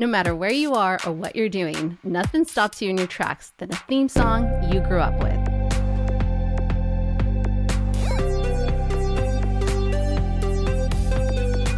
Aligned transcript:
No 0.00 0.06
matter 0.06 0.34
where 0.34 0.50
you 0.50 0.72
are 0.72 0.98
or 1.04 1.12
what 1.12 1.36
you're 1.36 1.50
doing, 1.50 1.98
nothing 2.02 2.46
stops 2.46 2.80
you 2.80 2.88
in 2.88 2.96
your 2.96 3.06
tracks 3.06 3.52
than 3.58 3.70
a 3.70 3.76
theme 3.76 4.08
song 4.08 4.48
you 4.72 4.80
grew 4.80 4.98
up 4.98 5.12
with. 5.20 5.38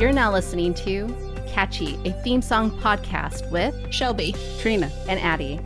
You're 0.01 0.13
now 0.13 0.31
listening 0.31 0.73
to 0.75 1.13
Catchy, 1.49 1.99
a 2.05 2.13
theme 2.23 2.43
song 2.43 2.71
podcast 2.71 3.51
with 3.51 3.75
Shelby, 3.93 4.37
Trina, 4.61 4.89
and 5.09 5.19
Addie. 5.19 5.59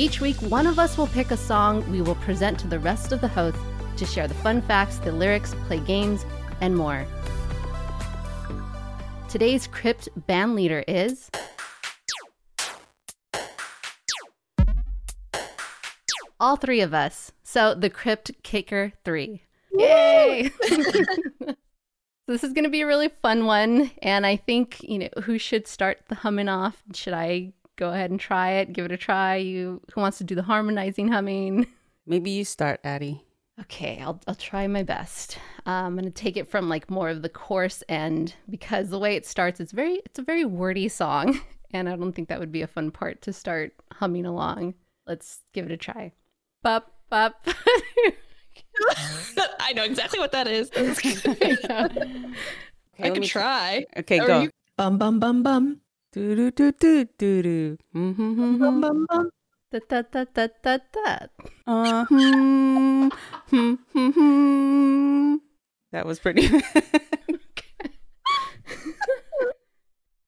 Each 0.00 0.22
week, 0.22 0.36
one 0.36 0.66
of 0.66 0.78
us 0.78 0.96
will 0.96 1.08
pick 1.08 1.30
a 1.30 1.36
song 1.36 1.84
we 1.90 2.00
will 2.00 2.14
present 2.14 2.58
to 2.60 2.68
the 2.68 2.78
rest 2.78 3.12
of 3.12 3.20
the 3.20 3.28
hosts 3.28 3.60
to 3.98 4.06
share 4.06 4.26
the 4.26 4.32
fun 4.32 4.62
facts, 4.62 4.96
the 4.96 5.12
lyrics, 5.12 5.54
play 5.66 5.80
games, 5.80 6.24
and 6.62 6.74
more. 6.74 7.06
Today's 9.28 9.66
Crypt 9.66 10.08
band 10.26 10.54
leader 10.54 10.82
is. 10.88 11.30
All 16.40 16.56
three 16.56 16.80
of 16.80 16.94
us. 16.94 17.32
So 17.42 17.74
the 17.74 17.90
Crypt 17.90 18.30
Kicker 18.42 18.92
3. 19.04 19.42
Yay! 19.72 20.50
So 22.28 22.32
this 22.32 22.44
is 22.44 22.52
going 22.52 22.64
to 22.64 22.70
be 22.70 22.82
a 22.82 22.86
really 22.86 23.08
fun 23.08 23.46
one. 23.46 23.90
And 24.02 24.26
I 24.26 24.36
think, 24.36 24.82
you 24.82 24.98
know, 24.98 25.08
who 25.22 25.38
should 25.38 25.66
start 25.66 26.00
the 26.08 26.14
humming 26.14 26.50
off? 26.50 26.82
Should 26.92 27.14
I 27.14 27.54
go 27.76 27.88
ahead 27.88 28.10
and 28.10 28.20
try 28.20 28.50
it? 28.56 28.74
Give 28.74 28.84
it 28.84 28.92
a 28.92 28.98
try? 28.98 29.36
You, 29.36 29.80
who 29.94 30.02
wants 30.02 30.18
to 30.18 30.24
do 30.24 30.34
the 30.34 30.42
harmonizing 30.42 31.08
humming? 31.08 31.66
Maybe 32.06 32.28
you 32.30 32.44
start, 32.44 32.80
Addie. 32.84 33.24
Okay, 33.60 34.00
I'll 34.00 34.20
I'll 34.28 34.34
try 34.36 34.66
my 34.68 34.82
best. 34.82 35.38
Uh, 35.66 35.70
I'm 35.70 35.96
gonna 35.96 36.10
take 36.10 36.36
it 36.36 36.48
from 36.48 36.68
like 36.68 36.88
more 36.90 37.08
of 37.08 37.22
the 37.22 37.28
chorus 37.28 37.82
end 37.88 38.34
because 38.48 38.90
the 38.90 38.98
way 38.98 39.16
it 39.16 39.26
starts, 39.26 39.60
it's 39.60 39.72
very 39.72 40.00
it's 40.06 40.18
a 40.18 40.22
very 40.22 40.44
wordy 40.44 40.88
song, 40.88 41.40
and 41.72 41.88
I 41.88 41.96
don't 41.96 42.12
think 42.12 42.28
that 42.28 42.38
would 42.40 42.52
be 42.52 42.62
a 42.62 42.66
fun 42.68 42.90
part 42.90 43.20
to 43.22 43.32
start 43.32 43.72
humming 43.92 44.26
along. 44.26 44.74
Let's 45.06 45.40
give 45.52 45.66
it 45.66 45.72
a 45.72 45.76
try. 45.76 46.12
Bop 46.62 46.92
bop. 47.10 47.34
I 49.60 49.72
know 49.74 49.82
exactly 49.84 50.18
what 50.20 50.32
that 50.32 50.46
is. 50.46 50.70
Okay, 50.76 51.56
I 51.66 51.88
let 52.98 53.12
can 53.14 53.20
me- 53.20 53.26
try. 53.26 53.84
Okay, 53.96 54.20
Or 54.20 54.26
go. 54.26 54.40
you- 54.42 54.50
Bum 54.76 54.96
bum 54.98 55.18
bum 55.18 55.42
bum. 55.42 55.80
Do 56.12 56.36
do 56.36 56.50
do 56.52 56.70
do 56.72 57.04
do 57.18 57.42
do. 57.42 57.78
Mm-hmm. 57.94 58.58
Bum 58.58 58.80
bum 58.80 59.06
bum. 59.10 59.30
Da, 59.70 59.80
da, 59.88 60.02
da, 60.02 60.24
da, 60.32 60.48
da, 60.62 60.78
da. 60.92 61.26
Uh, 61.66 62.04
hmm, 62.06 63.08
hmm, 63.50 63.74
hmm, 63.92 64.10
hmm. 64.10 65.36
That 65.92 66.06
was 66.06 66.18
pretty. 66.18 66.48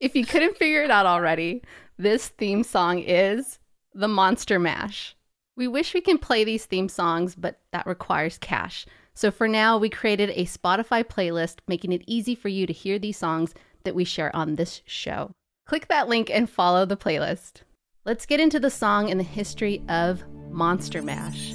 If 0.00 0.16
you 0.16 0.24
couldn't 0.24 0.56
figure 0.56 0.82
it 0.82 0.91
out 0.91 1.05
already, 1.05 1.62
this 1.98 2.28
theme 2.28 2.64
song 2.64 3.00
is 3.00 3.58
the 3.92 4.08
Monster 4.08 4.58
Mash. 4.58 5.14
We 5.56 5.69
wish 5.69 5.92
we 5.92 6.00
can 6.00 6.16
play 6.16 6.42
these 6.42 6.64
theme 6.64 6.88
songs, 6.88 7.34
but 7.34 7.60
that 7.72 7.86
requires 7.86 8.38
cash. 8.38 8.86
So 9.12 9.30
for 9.30 9.47
now, 9.47 9.77
we 9.77 9.91
created 9.91 10.30
a 10.30 10.47
Spotify 10.47 11.04
playlist 11.04 11.56
making 11.69 11.92
it 11.92 12.02
easy 12.06 12.34
for 12.34 12.48
you 12.48 12.66
to 12.66 12.72
hear 12.72 12.98
these 12.98 13.19
songs 13.19 13.52
that 13.84 13.94
we 13.94 14.04
share 14.04 14.34
on 14.34 14.56
this 14.56 14.80
show. 14.86 15.32
Click 15.66 15.88
that 15.88 16.08
link 16.08 16.30
and 16.30 16.48
follow 16.48 16.86
the 16.86 16.97
playlist. 16.97 17.60
Let's 18.06 18.25
get 18.25 18.41
into 18.41 18.59
the 18.59 18.70
song 18.70 19.11
and 19.11 19.20
the 19.20 19.25
history 19.25 19.83
of 19.91 20.25
Monster 20.51 21.03
Mash. 21.03 21.53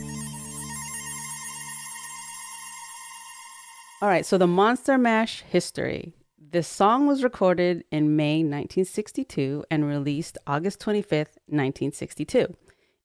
All 4.00 4.08
right, 4.10 4.24
so 4.24 4.38
the 4.38 4.46
Monster 4.46 5.00
Mash 5.00 5.42
history. 5.42 6.14
This 6.38 6.68
song 6.68 7.08
was 7.08 7.24
recorded 7.24 7.84
in 7.90 8.16
May 8.16 8.44
1962 8.44 9.66
and 9.72 9.88
released 9.88 10.38
August 10.46 10.80
25th, 10.82 11.34
1962. 11.48 12.56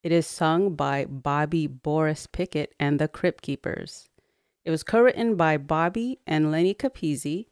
It 0.02 0.12
is 0.12 0.26
sung 0.26 0.74
by 0.74 1.06
Bobby 1.06 1.66
Boris 1.66 2.26
Pickett 2.26 2.74
and 2.78 2.98
the 2.98 3.08
Crypt 3.08 3.40
Keepers. 3.40 4.10
It 4.66 4.70
was 4.70 4.82
co-written 4.82 5.36
by 5.36 5.56
Bobby 5.56 6.18
and 6.26 6.52
Lenny 6.52 6.74
Capizzi, 6.74 7.46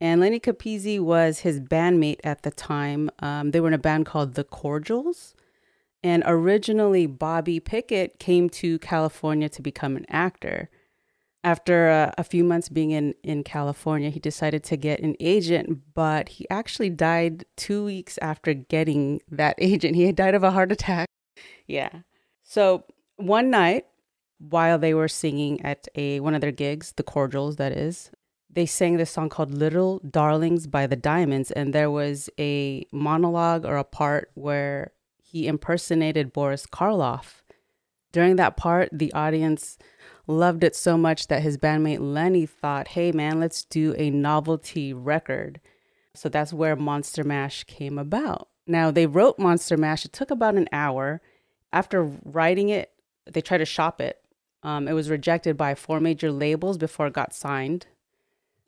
and 0.00 0.20
Lenny 0.20 0.38
Capizzi 0.38 1.00
was 1.00 1.40
his 1.40 1.60
bandmate 1.60 2.20
at 2.22 2.42
the 2.42 2.50
time. 2.50 3.10
Um, 3.18 3.50
they 3.50 3.60
were 3.60 3.68
in 3.68 3.74
a 3.74 3.78
band 3.78 4.06
called 4.06 4.34
The 4.34 4.44
Cordials. 4.44 5.34
And 6.02 6.22
originally, 6.26 7.06
Bobby 7.06 7.58
Pickett 7.58 8.20
came 8.20 8.48
to 8.50 8.78
California 8.78 9.48
to 9.48 9.60
become 9.60 9.96
an 9.96 10.06
actor. 10.08 10.70
After 11.42 11.88
uh, 11.88 12.12
a 12.16 12.24
few 12.24 12.44
months 12.44 12.68
being 12.68 12.92
in, 12.92 13.14
in 13.24 13.42
California, 13.42 14.10
he 14.10 14.20
decided 14.20 14.62
to 14.64 14.76
get 14.76 15.00
an 15.00 15.16
agent, 15.18 15.80
but 15.94 16.28
he 16.28 16.48
actually 16.50 16.90
died 16.90 17.44
two 17.56 17.84
weeks 17.84 18.18
after 18.22 18.54
getting 18.54 19.20
that 19.30 19.56
agent. 19.58 19.96
He 19.96 20.04
had 20.04 20.16
died 20.16 20.34
of 20.34 20.44
a 20.44 20.52
heart 20.52 20.70
attack. 20.70 21.08
Yeah. 21.66 21.90
So 22.44 22.84
one 23.16 23.50
night, 23.50 23.86
while 24.38 24.78
they 24.78 24.94
were 24.94 25.08
singing 25.08 25.60
at 25.64 25.88
a 25.96 26.20
one 26.20 26.34
of 26.34 26.40
their 26.40 26.52
gigs, 26.52 26.92
the 26.92 27.02
Cordials, 27.02 27.56
that 27.56 27.72
is, 27.72 28.10
they 28.50 28.66
sang 28.66 28.96
this 28.96 29.10
song 29.10 29.28
called 29.28 29.52
Little 29.52 30.00
Darlings 30.00 30.66
by 30.66 30.86
the 30.86 30.96
Diamonds. 30.96 31.50
And 31.50 31.72
there 31.72 31.90
was 31.90 32.30
a 32.38 32.86
monologue 32.92 33.64
or 33.64 33.76
a 33.76 33.84
part 33.84 34.30
where 34.34 34.92
he 35.22 35.46
impersonated 35.46 36.32
Boris 36.32 36.66
Karloff. 36.66 37.42
During 38.12 38.36
that 38.36 38.56
part, 38.56 38.88
the 38.90 39.12
audience 39.12 39.76
loved 40.26 40.64
it 40.64 40.74
so 40.74 40.96
much 40.96 41.26
that 41.28 41.42
his 41.42 41.58
bandmate 41.58 42.00
Lenny 42.00 42.46
thought, 42.46 42.88
hey 42.88 43.12
man, 43.12 43.38
let's 43.40 43.64
do 43.64 43.94
a 43.98 44.10
novelty 44.10 44.92
record. 44.92 45.60
So 46.14 46.28
that's 46.28 46.52
where 46.52 46.76
Monster 46.76 47.24
Mash 47.24 47.64
came 47.64 47.98
about. 47.98 48.48
Now, 48.66 48.90
they 48.90 49.06
wrote 49.06 49.38
Monster 49.38 49.76
Mash, 49.76 50.04
it 50.04 50.12
took 50.12 50.30
about 50.30 50.56
an 50.56 50.68
hour. 50.72 51.20
After 51.72 52.02
writing 52.24 52.68
it, 52.68 52.92
they 53.30 53.40
tried 53.40 53.58
to 53.58 53.64
shop 53.64 54.00
it. 54.00 54.18
Um, 54.62 54.88
it 54.88 54.92
was 54.92 55.10
rejected 55.10 55.56
by 55.56 55.74
four 55.74 56.00
major 56.00 56.32
labels 56.32 56.76
before 56.76 57.06
it 57.06 57.12
got 57.12 57.34
signed. 57.34 57.86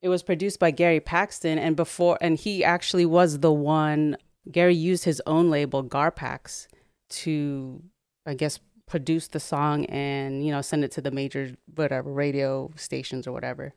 It 0.03 0.09
was 0.09 0.23
produced 0.23 0.59
by 0.59 0.71
Gary 0.71 1.01
Paxton, 1.01 1.59
and 1.59 1.77
before, 1.77 2.17
and 2.21 2.39
he 2.39 2.65
actually 2.65 3.07
was 3.07 3.41
the 3.41 3.53
one. 3.53 4.17
Gary 4.51 4.75
used 4.75 5.05
his 5.05 5.21
own 5.27 5.51
label, 5.51 5.85
Garpax, 5.85 6.67
to, 7.11 7.83
I 8.25 8.35
guess, 8.35 8.59
produce 8.87 9.29
the 9.29 9.39
song 9.39 9.85
and 9.87 10.45
you 10.45 10.51
know 10.51 10.61
send 10.61 10.83
it 10.83 10.91
to 10.91 11.01
the 11.01 11.13
major 11.13 11.55
whatever 11.77 12.13
radio 12.13 12.71
stations 12.75 13.27
or 13.27 13.33
whatever. 13.33 13.73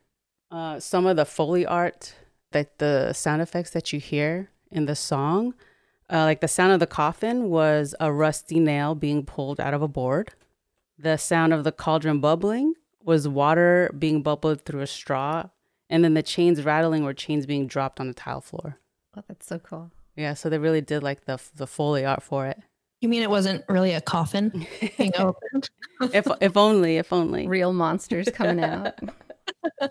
Uh, 0.50 0.80
some 0.80 1.06
of 1.06 1.16
the 1.16 1.26
foley 1.26 1.66
art, 1.66 2.16
that 2.52 2.80
the 2.80 3.14
sound 3.14 3.42
effects 3.42 3.72
that 3.72 3.94
you 3.94 4.00
hear 4.00 4.50
in 4.72 4.86
the 4.86 4.96
song, 4.96 5.54
uh, 6.12 6.24
like 6.24 6.42
the 6.42 6.48
sound 6.48 6.72
of 6.72 6.80
the 6.80 6.88
coffin 6.88 7.50
was 7.50 7.96
a 8.00 8.12
rusty 8.12 8.60
nail 8.60 8.96
being 8.96 9.24
pulled 9.24 9.60
out 9.60 9.74
of 9.74 9.82
a 9.82 9.88
board. 9.88 10.32
The 10.98 11.18
sound 11.18 11.54
of 11.54 11.64
the 11.64 11.72
cauldron 11.72 12.20
bubbling 12.20 12.74
was 13.04 13.28
water 13.28 13.94
being 13.98 14.22
bubbled 14.22 14.64
through 14.66 14.82
a 14.82 14.88
straw, 14.88 15.50
and 15.94 16.04
then 16.04 16.16
the 16.16 16.24
chains 16.24 16.64
rattling 16.64 17.04
were 17.04 17.14
chains 17.14 17.46
being 17.46 17.68
dropped 17.68 18.00
on 18.00 18.08
the 18.08 18.14
tile 18.14 18.42
floor. 18.42 18.80
Oh, 19.16 19.24
that's 19.28 19.46
so 19.46 19.60
cool. 19.60 19.92
Yeah, 20.16 20.34
so 20.34 20.50
they 20.50 20.58
really 20.58 20.82
did 20.82 21.04
like 21.04 21.26
the 21.26 21.40
the 21.56 21.68
foley 21.68 22.04
art 22.04 22.24
for 22.24 22.48
it. 22.48 22.60
You 23.00 23.10
mean 23.10 23.22
it 23.22 23.30
wasn't 23.30 23.64
really 23.70 23.94
a 23.94 24.02
coffin 24.02 24.66
being 24.98 25.12
opened? 25.20 25.70
if 26.02 26.28
if 26.42 26.58
only, 26.58 26.98
if 26.98 27.14
only. 27.14 27.48
Real 27.48 27.74
monsters 27.74 28.28
coming 28.34 28.64
out. 28.64 28.94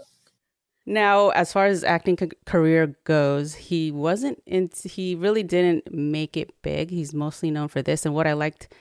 Now, 0.85 1.29
as 1.31 1.53
far 1.53 1.67
as 1.67 1.79
his 1.79 1.85
acting 1.85 2.17
ca- 2.17 2.27
career 2.45 2.97
goes, 3.05 3.55
he 3.55 3.93
wasn't 3.93 4.43
into, 4.47 4.89
he 4.89 5.15
really 5.15 5.45
didn't 5.45 5.93
make 5.95 6.37
it 6.37 6.61
big. 6.63 6.91
He's 6.91 7.15
mostly 7.15 7.53
known 7.53 7.69
for 7.69 7.83
this. 7.83 8.05
And 8.05 8.17
what 8.17 8.27
I 8.27 8.33
liked 8.33 8.73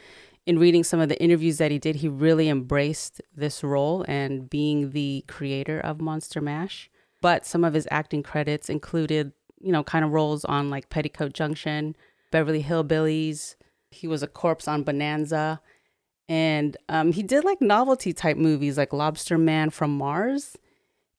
in 0.47 0.57
reading 0.57 0.83
some 0.83 0.99
of 0.99 1.09
the 1.09 1.21
interviews 1.21 1.59
that 1.59 1.69
he 1.69 1.77
did, 1.77 1.97
he 1.97 2.07
really 2.07 2.49
embraced 2.49 3.21
this 3.35 3.63
role 3.63 4.03
and 4.07 4.49
being 4.49 4.91
the 4.91 5.23
creator 5.27 5.79
of 5.79 6.01
Monster 6.01 6.41
Mash. 6.41 6.89
But 7.21 7.45
some 7.45 7.63
of 7.63 7.73
his 7.73 7.87
acting 7.91 8.23
credits 8.23 8.69
included, 8.69 9.31
you 9.59 9.71
know, 9.71 9.83
kind 9.83 10.03
of 10.03 10.11
roles 10.11 10.43
on 10.45 10.69
like 10.69 10.89
Petticoat 10.89 11.33
Junction, 11.33 11.95
Beverly 12.31 12.63
Hillbillies. 12.63 13.55
He 13.91 14.07
was 14.07 14.23
a 14.23 14.28
corpse 14.28 14.67
on 14.67 14.84
Bonanza. 14.84 15.61
And 16.28 16.78
um, 16.90 17.11
he 17.11 17.23
did 17.23 17.43
like 17.43 17.61
novelty 17.61 18.13
type 18.13 18.37
movies 18.37 18.78
like 18.78 18.93
Lobster 18.93 19.37
Man 19.37 19.69
from 19.69 19.97
Mars. 19.97 20.57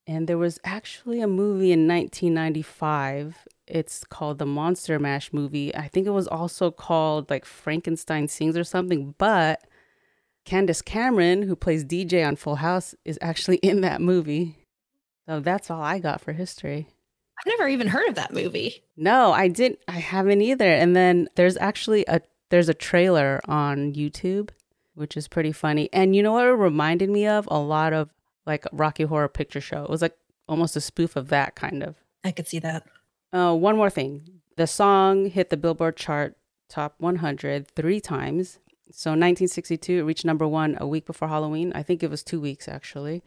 And 0.06 0.27
there 0.27 0.38
was 0.38 0.59
actually 0.65 1.21
a 1.21 1.29
movie 1.29 1.71
in 1.71 1.87
1995. 1.87 3.47
It's 3.67 4.05
called 4.05 4.38
the 4.38 4.47
Monster 4.47 4.99
Mash 4.99 5.32
movie. 5.32 5.75
I 5.75 5.87
think 5.87 6.06
it 6.06 6.11
was 6.11 6.27
also 6.27 6.71
called 6.71 7.31
like 7.31 7.44
Frankenstein 7.44 8.27
Sings 8.27 8.56
or 8.56 8.65
something. 8.65 9.15
But 9.19 9.65
Candace 10.44 10.82
Cameron, 10.82 11.43
who 11.43 11.55
plays 11.55 11.85
DJ 11.85 12.27
on 12.27 12.37
Full 12.37 12.56
House, 12.56 12.94
is 13.05 13.19
actually 13.23 13.56
in 13.62 13.82
that 13.82 14.00
movie. 14.00 14.62
So 15.27 15.41
that's 15.41 15.71
all 15.71 15.83
I 15.83 15.99
got 15.99 16.21
for 16.21 16.33
history. 16.33 16.89
I've 17.39 17.59
never 17.59 17.69
even 17.69 17.89
heard 17.89 18.09
of 18.09 18.15
that 18.17 18.33
movie. 18.33 18.83
No, 18.97 19.33
I 19.33 19.49
didn't. 19.49 19.81
I 19.89 19.99
haven't 19.99 20.43
either. 20.43 20.69
And 20.69 20.95
then 20.95 21.29
there's 21.35 21.57
actually 21.57 22.05
a 22.07 22.21
there's 22.51 22.69
a 22.69 22.75
trailer 22.75 23.41
on 23.47 23.95
YouTube, 23.95 24.51
which 24.95 25.17
is 25.17 25.27
pretty 25.27 25.53
funny. 25.53 25.89
And 25.93 26.15
you 26.15 26.23
know 26.23 26.33
what 26.33 26.47
it 26.47 26.51
reminded 26.51 27.11
me 27.11 27.27
of? 27.27 27.49
A 27.51 27.59
lot 27.59 27.93
of 27.93 28.11
like 28.47 28.67
Rocky 28.73 29.05
Horror 29.05 29.29
Picture 29.29 29.61
Show. 29.61 29.85
It 29.85 29.91
was 29.91 30.03
like 30.03 30.17
almost 30.49 30.77
a 30.77 30.81
spoof 30.81 31.17
of 31.17 31.29
that 31.29 31.55
kind 31.55 31.83
of. 31.83 31.97
I 32.25 32.31
could 32.31 32.47
see 32.47 32.59
that. 32.61 32.87
Uh, 33.33 33.55
one 33.55 33.77
more 33.77 33.91
thing. 33.91 34.41
The 34.57 34.67
song 34.67 35.27
hit 35.27 35.51
the 35.51 35.57
Billboard 35.57 35.97
chart 35.97 36.37
top 36.69 36.95
100 36.99 37.69
three 37.75 38.01
times. 38.01 38.59
So 38.91 39.11
1962, 39.11 40.01
it 40.01 40.03
reached 40.03 40.25
number 40.25 40.47
one 40.47 40.77
a 40.79 40.87
week 40.87 41.07
before 41.07 41.29
Halloween. 41.29 41.73
I 41.75 41.83
think 41.83 42.03
it 42.03 42.11
was 42.11 42.23
two 42.23 42.41
weeks 42.41 42.69
actually. 42.69 43.23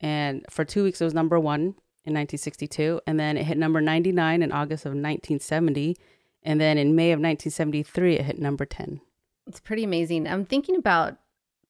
And 0.00 0.44
for 0.48 0.64
two 0.64 0.84
weeks, 0.84 1.00
it 1.00 1.04
was 1.04 1.14
number 1.14 1.38
one 1.38 1.60
in 2.04 2.14
1962. 2.14 3.00
And 3.06 3.20
then 3.20 3.36
it 3.36 3.44
hit 3.44 3.58
number 3.58 3.80
99 3.80 4.42
in 4.42 4.52
August 4.52 4.86
of 4.86 4.90
1970. 4.90 5.96
And 6.42 6.60
then 6.60 6.78
in 6.78 6.96
May 6.96 7.12
of 7.12 7.18
1973, 7.18 8.16
it 8.16 8.24
hit 8.24 8.38
number 8.38 8.64
10. 8.64 9.00
It's 9.46 9.60
pretty 9.60 9.84
amazing. 9.84 10.26
I'm 10.26 10.44
thinking 10.44 10.76
about 10.76 11.18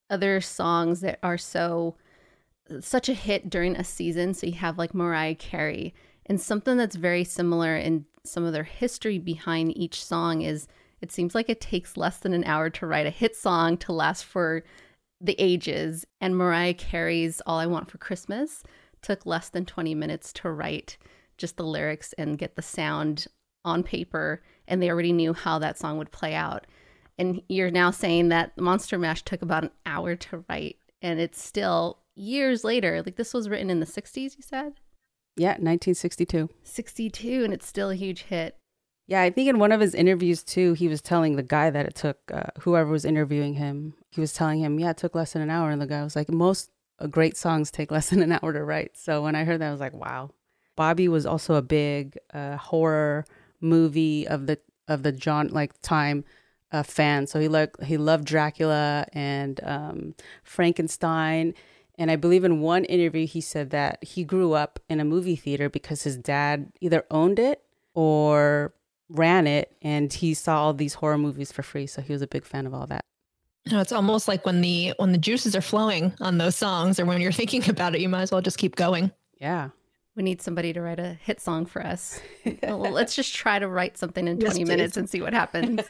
other 0.09 0.41
songs 0.41 1.01
that 1.01 1.19
are 1.23 1.39
so 1.39 1.97
such 2.81 3.09
a 3.09 3.15
hit 3.15 3.51
during 3.51 3.77
a 3.77 3.85
season. 3.85 4.35
So 4.35 4.47
you 4.47 4.53
have 4.55 4.79
like 4.79 4.95
Mariah 4.95 5.35
Carey, 5.35 5.95
and 6.27 6.41
something 6.41 6.77
that's 6.77 6.97
very 6.97 7.25
similar 7.25 7.77
in 7.77 8.05
some 8.25 8.45
of 8.45 8.53
their 8.53 8.65
history 8.65 9.19
behind 9.19 9.77
each 9.77 10.05
song 10.05 10.43
is 10.43 10.69
it 11.01 11.11
seems 11.11 11.35
like 11.35 11.49
it 11.49 11.61
takes 11.61 11.97
less 11.97 12.19
than 12.19 12.35
an 12.35 12.45
hour 12.45 12.69
to 12.71 12.87
write 12.87 13.07
a 13.07 13.11
hit 13.11 13.35
song 13.35 13.77
to 13.79 13.93
last 13.93 14.25
for 14.25 14.63
the 15.21 15.37
ages. 15.39 16.07
And 16.21 16.37
Mariah 16.37 16.75
Carey's 16.75 17.41
All 17.47 17.59
I 17.59 17.67
Want 17.67 17.91
for 17.91 17.99
Christmas 17.99 18.63
took 19.03 19.27
less 19.27 19.49
than 19.49 19.65
20 19.65 19.95
minutes 19.95 20.33
to 20.35 20.51
write 20.51 20.97
just 21.39 21.57
the 21.57 21.65
lyrics 21.65 22.13
and 22.15 22.39
get 22.39 22.57
the 22.57 22.63
sound 22.63 23.27
on 23.65 23.83
paper. 23.83 24.43
And 24.69 24.83
they 24.83 24.91
already 24.91 25.13
knew 25.13 25.33
how 25.33 25.59
that 25.59 25.79
song 25.79 25.99
would 25.99 26.11
play 26.11 26.35
out. 26.35 26.67
And 27.19 27.43
you're 27.49 27.71
now 27.71 27.91
saying 27.91 28.29
that 28.29 28.57
Monster 28.59 28.99
Mash 28.99 29.23
took 29.23 29.43
about 29.43 29.65
an 29.65 29.71
hour 29.85 30.17
to 30.17 30.45
write. 30.49 30.77
And 31.03 31.21
it's 31.21 31.43
still 31.43 31.99
years 32.15 32.65
later. 32.65 33.03
Like 33.05 33.17
this 33.17 33.35
was 33.35 33.49
written 33.49 33.71
in 33.71 33.81
the 33.81 33.87
60s, 33.87 34.37
you 34.37 34.43
said? 34.43 34.75
Yeah, 35.37 35.51
1962. 35.51 36.49
62, 36.63 37.45
and 37.45 37.53
it's 37.53 37.67
still 37.67 37.91
a 37.91 37.95
huge 37.95 38.23
hit. 38.23 38.57
Yeah, 39.11 39.23
I 39.23 39.31
think 39.31 39.49
in 39.49 39.59
one 39.59 39.73
of 39.73 39.81
his 39.81 39.93
interviews 39.93 40.45
too, 40.45 40.75
he 40.75 40.87
was 40.87 41.03
telling 41.03 41.35
the 41.35 41.43
guy 41.43 41.69
that 41.69 41.85
it 41.85 41.97
took, 41.97 42.19
uh, 42.33 42.45
whoever 42.61 42.93
was 42.93 43.05
interviewing 43.05 43.55
him, 43.55 43.95
he 44.09 44.21
was 44.21 44.33
telling 44.33 44.61
him, 44.61 44.79
yeah, 44.79 44.91
it 44.91 44.99
took 44.99 45.17
less 45.17 45.33
than 45.33 45.43
an 45.43 45.51
hour. 45.51 45.71
And 45.71 45.83
the 45.83 45.87
guy 45.89 46.05
was 46.05 46.15
like, 46.15 46.31
most 46.31 46.71
uh, 47.01 47.09
great 47.09 47.37
songs 47.37 47.73
take 47.73 47.91
less 47.91 48.11
than 48.11 48.23
an 48.23 48.39
hour 48.41 48.53
to 48.53 48.63
write. 48.63 48.97
So 48.97 49.25
when 49.25 49.35
I 49.35 49.43
heard 49.43 49.61
that, 49.61 49.67
I 49.67 49.73
was 49.73 49.81
like, 49.81 49.95
wow. 49.95 50.31
Bobby 50.77 51.09
was 51.09 51.27
also 51.27 51.57
a 51.57 51.63
big 51.63 52.19
uh, 52.33 52.57
horror 52.57 53.25
movie 53.61 54.29
of 54.29 54.47
the 54.47 54.61
of 54.87 55.03
the 55.03 55.11
John 55.11 55.49
like 55.49 55.73
time 55.83 56.25
uh, 56.71 56.85
fan. 56.85 57.27
So 57.27 57.41
he 57.41 57.49
loved 57.49 57.83
he 57.83 57.97
loved 57.97 58.25
Dracula 58.25 59.07
and 59.13 59.59
um, 59.65 60.15
Frankenstein. 60.45 61.55
And 61.99 62.13
I 62.13 62.17
believe 62.17 62.45
in 62.45 62.61
one 62.61 62.85
interview 62.85 63.27
he 63.27 63.41
said 63.41 63.71
that 63.71 64.05
he 64.05 64.23
grew 64.23 64.53
up 64.53 64.79
in 64.89 65.01
a 65.01 65.05
movie 65.05 65.35
theater 65.37 65.69
because 65.69 66.05
his 66.05 66.17
dad 66.17 66.71
either 66.81 67.05
owned 67.11 67.41
it 67.41 67.65
or 67.93 68.73
ran 69.11 69.47
it 69.47 69.77
and 69.83 70.13
he 70.13 70.35
saw 70.35 70.63
all 70.63 70.73
these 70.73 70.95
horror 70.95 71.19
movies 71.19 71.53
for 71.53 71.63
free. 71.63 71.87
So 71.87 72.01
he 72.01 72.13
was 72.13 72.23
a 72.23 72.27
big 72.27 72.45
fan 72.45 72.67
of 72.67 72.75
all 72.75 72.87
that. 72.87 73.05
You 73.67 73.73
know, 73.73 73.81
it's 73.81 73.93
almost 73.93 74.29
like 74.29 74.47
when 74.47 74.63
the 74.63 74.95
when 74.97 75.13
the 75.13 75.19
juices 75.19 75.55
are 75.55 75.61
flowing 75.61 76.15
on 76.21 76.39
those 76.39 76.57
songs 76.57 76.99
or 76.99 77.05
when 77.05 77.21
you're 77.21 77.33
thinking 77.33 77.69
about 77.69 77.95
it, 77.95 78.01
you 78.01 78.09
might 78.09 78.23
as 78.23 78.33
well 78.33 78.41
just 78.41 78.59
keep 78.59 78.77
going. 78.77 79.11
Yeah. 79.39 79.71
We 80.17 80.23
need 80.23 80.43
somebody 80.43 80.73
to 80.73 80.81
write 80.81 80.99
a 80.99 81.15
hit 81.15 81.41
song 81.41 81.67
for 81.67 81.85
us. 81.85 82.21
well, 82.63 82.91
let's 82.91 83.15
just 83.15 83.35
try 83.35 83.59
to 83.59 83.69
write 83.69 83.97
something 83.97 84.27
in 84.27 84.39
20 84.39 84.61
Yes, 84.61 84.69
minutes 84.69 84.97
and 84.97 85.09
see 85.09 85.23
what 85.23 85.33
happens. 85.33 85.81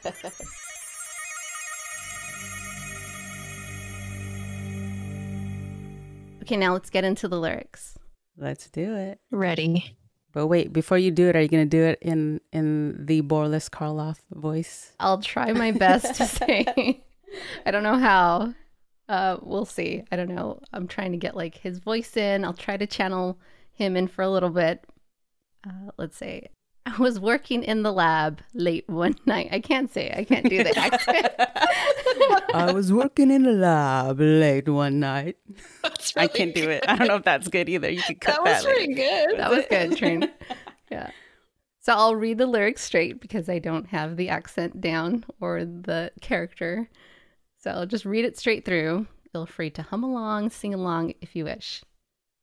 okay, 6.42 6.56
now 6.56 6.74
let's 6.74 6.90
get 6.90 7.04
into 7.04 7.28
the 7.28 7.40
lyrics. 7.40 7.96
Let's 8.36 8.68
do 8.68 8.94
it. 8.94 9.20
Ready. 9.30 9.96
But 10.32 10.46
wait, 10.46 10.72
before 10.72 10.98
you 10.98 11.10
do 11.10 11.28
it, 11.28 11.36
are 11.36 11.40
you 11.40 11.48
going 11.48 11.68
to 11.68 11.76
do 11.76 11.82
it 11.82 11.98
in 12.02 12.40
in 12.52 13.06
the 13.06 13.20
Boris 13.22 13.68
Karloff 13.68 14.18
voice? 14.30 14.92
I'll 15.00 15.20
try 15.20 15.52
my 15.52 15.72
best 15.72 16.14
to 16.16 16.26
say. 16.38 17.02
I 17.66 17.70
don't 17.70 17.82
know 17.82 17.98
how. 17.98 18.54
Uh, 19.08 19.38
we'll 19.42 19.64
see. 19.64 20.04
I 20.12 20.16
don't 20.16 20.32
know. 20.32 20.60
I'm 20.72 20.86
trying 20.86 21.12
to 21.12 21.18
get 21.18 21.36
like 21.36 21.56
his 21.56 21.78
voice 21.78 22.16
in. 22.16 22.44
I'll 22.44 22.52
try 22.52 22.76
to 22.76 22.86
channel 22.86 23.38
him 23.72 23.96
in 23.96 24.06
for 24.06 24.22
a 24.22 24.30
little 24.30 24.50
bit. 24.50 24.84
Uh, 25.66 25.90
let's 25.96 26.16
say 26.16 26.48
I 26.86 26.96
was 26.98 27.20
working 27.20 27.62
in 27.62 27.82
the 27.82 27.92
lab 27.92 28.40
late 28.54 28.88
one 28.88 29.14
night. 29.26 29.48
I 29.52 29.60
can't 29.60 29.92
say. 29.92 30.12
I 30.16 30.24
can't 30.24 30.48
do 30.48 30.62
the 30.64 30.76
accent. 30.78 31.28
I 32.54 32.72
was 32.72 32.92
working 32.92 33.30
in 33.30 33.42
the 33.42 33.52
lab 33.52 34.18
late 34.20 34.68
one 34.68 34.98
night. 35.00 35.36
That's 35.82 36.16
I 36.16 36.26
can't 36.26 36.54
do 36.54 36.68
it. 36.70 36.84
I 36.88 36.96
don't 36.96 37.08
know 37.08 37.16
if 37.16 37.24
that's 37.24 37.48
good 37.48 37.68
either. 37.68 37.90
You 37.90 38.02
could 38.02 38.20
cut 38.20 38.36
That 38.36 38.44
that. 38.44 38.64
was 38.64 38.64
pretty 38.64 38.94
good. 38.94 39.38
that 39.38 39.50
was 39.50 39.64
good, 39.68 39.96
Trin. 39.96 40.30
Yeah. 40.90 41.10
So 41.80 41.92
I'll 41.94 42.16
read 42.16 42.38
the 42.38 42.46
lyrics 42.46 42.82
straight 42.82 43.20
because 43.20 43.48
I 43.48 43.58
don't 43.58 43.86
have 43.88 44.16
the 44.16 44.28
accent 44.28 44.80
down 44.80 45.24
or 45.40 45.64
the 45.64 46.12
character. 46.20 46.88
So 47.58 47.70
I'll 47.70 47.86
just 47.86 48.04
read 48.04 48.24
it 48.24 48.38
straight 48.38 48.64
through. 48.64 49.06
Feel 49.32 49.46
free 49.46 49.70
to 49.70 49.82
hum 49.82 50.02
along, 50.02 50.50
sing 50.50 50.74
along 50.74 51.14
if 51.20 51.36
you 51.36 51.44
wish. 51.44 51.82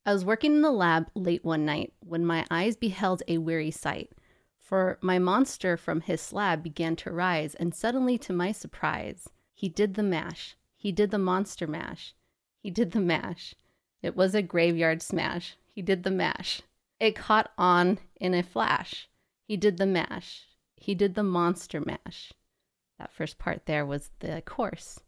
I 0.06 0.14
was 0.14 0.24
working 0.24 0.54
in 0.56 0.62
the 0.62 0.72
lab 0.72 1.08
late 1.16 1.44
one 1.44 1.66
night 1.66 1.92
when 2.00 2.26
my 2.26 2.46
eyes 2.50 2.78
beheld 2.78 3.24
a 3.28 3.40
weary 3.40 3.72
sight. 3.72 4.12
For 4.68 4.98
my 5.00 5.18
monster 5.18 5.78
from 5.78 6.02
his 6.02 6.20
slab 6.20 6.62
began 6.62 6.98
to 6.98 7.10
rise, 7.10 7.56
and 7.56 7.74
suddenly, 7.74 8.18
to 8.18 8.34
my 8.34 8.52
surprise, 8.52 9.30
he 9.54 9.70
did 9.70 9.94
the 9.94 10.04
mash. 10.04 10.58
He 10.76 10.92
did 10.92 11.10
the 11.10 11.18
monster 11.18 11.66
mash. 11.66 12.14
He 12.60 12.70
did 12.70 12.92
the 12.92 13.00
mash. 13.00 13.56
It 14.02 14.14
was 14.14 14.36
a 14.36 14.42
graveyard 14.42 15.02
smash. 15.02 15.56
He 15.74 15.82
did 15.82 16.04
the 16.04 16.12
mash. 16.12 16.64
It 17.00 17.16
caught 17.16 17.54
on 17.58 18.00
in 18.18 18.34
a 18.34 18.44
flash. 18.44 19.08
He 19.46 19.56
did 19.56 19.78
the 19.78 19.86
mash. 19.86 20.48
He 20.76 20.94
did 20.94 21.16
the 21.16 21.24
monster 21.24 21.80
mash. 21.80 22.34
That 23.00 23.14
first 23.14 23.40
part 23.40 23.68
there 23.68 23.86
was 23.86 24.12
the 24.20 24.42
chorus. 24.42 25.00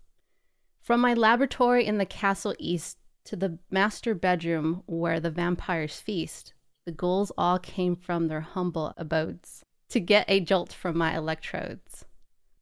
From 0.79 1.01
my 1.01 1.13
laboratory 1.13 1.85
in 1.85 1.97
the 1.97 2.05
castle 2.05 2.55
east 2.59 2.97
to 3.25 3.35
the 3.35 3.59
master 3.69 4.15
bedroom 4.15 4.83
where 4.85 5.19
the 5.19 5.29
vampires 5.29 5.99
feast, 5.99 6.53
the 6.89 6.95
ghouls 6.95 7.31
all 7.37 7.59
came 7.59 7.95
from 7.95 8.29
their 8.29 8.41
humble 8.41 8.95
abodes 8.97 9.63
to 9.89 9.99
get 9.99 10.25
a 10.27 10.39
jolt 10.39 10.73
from 10.73 10.97
my 10.97 11.15
electrodes. 11.15 12.03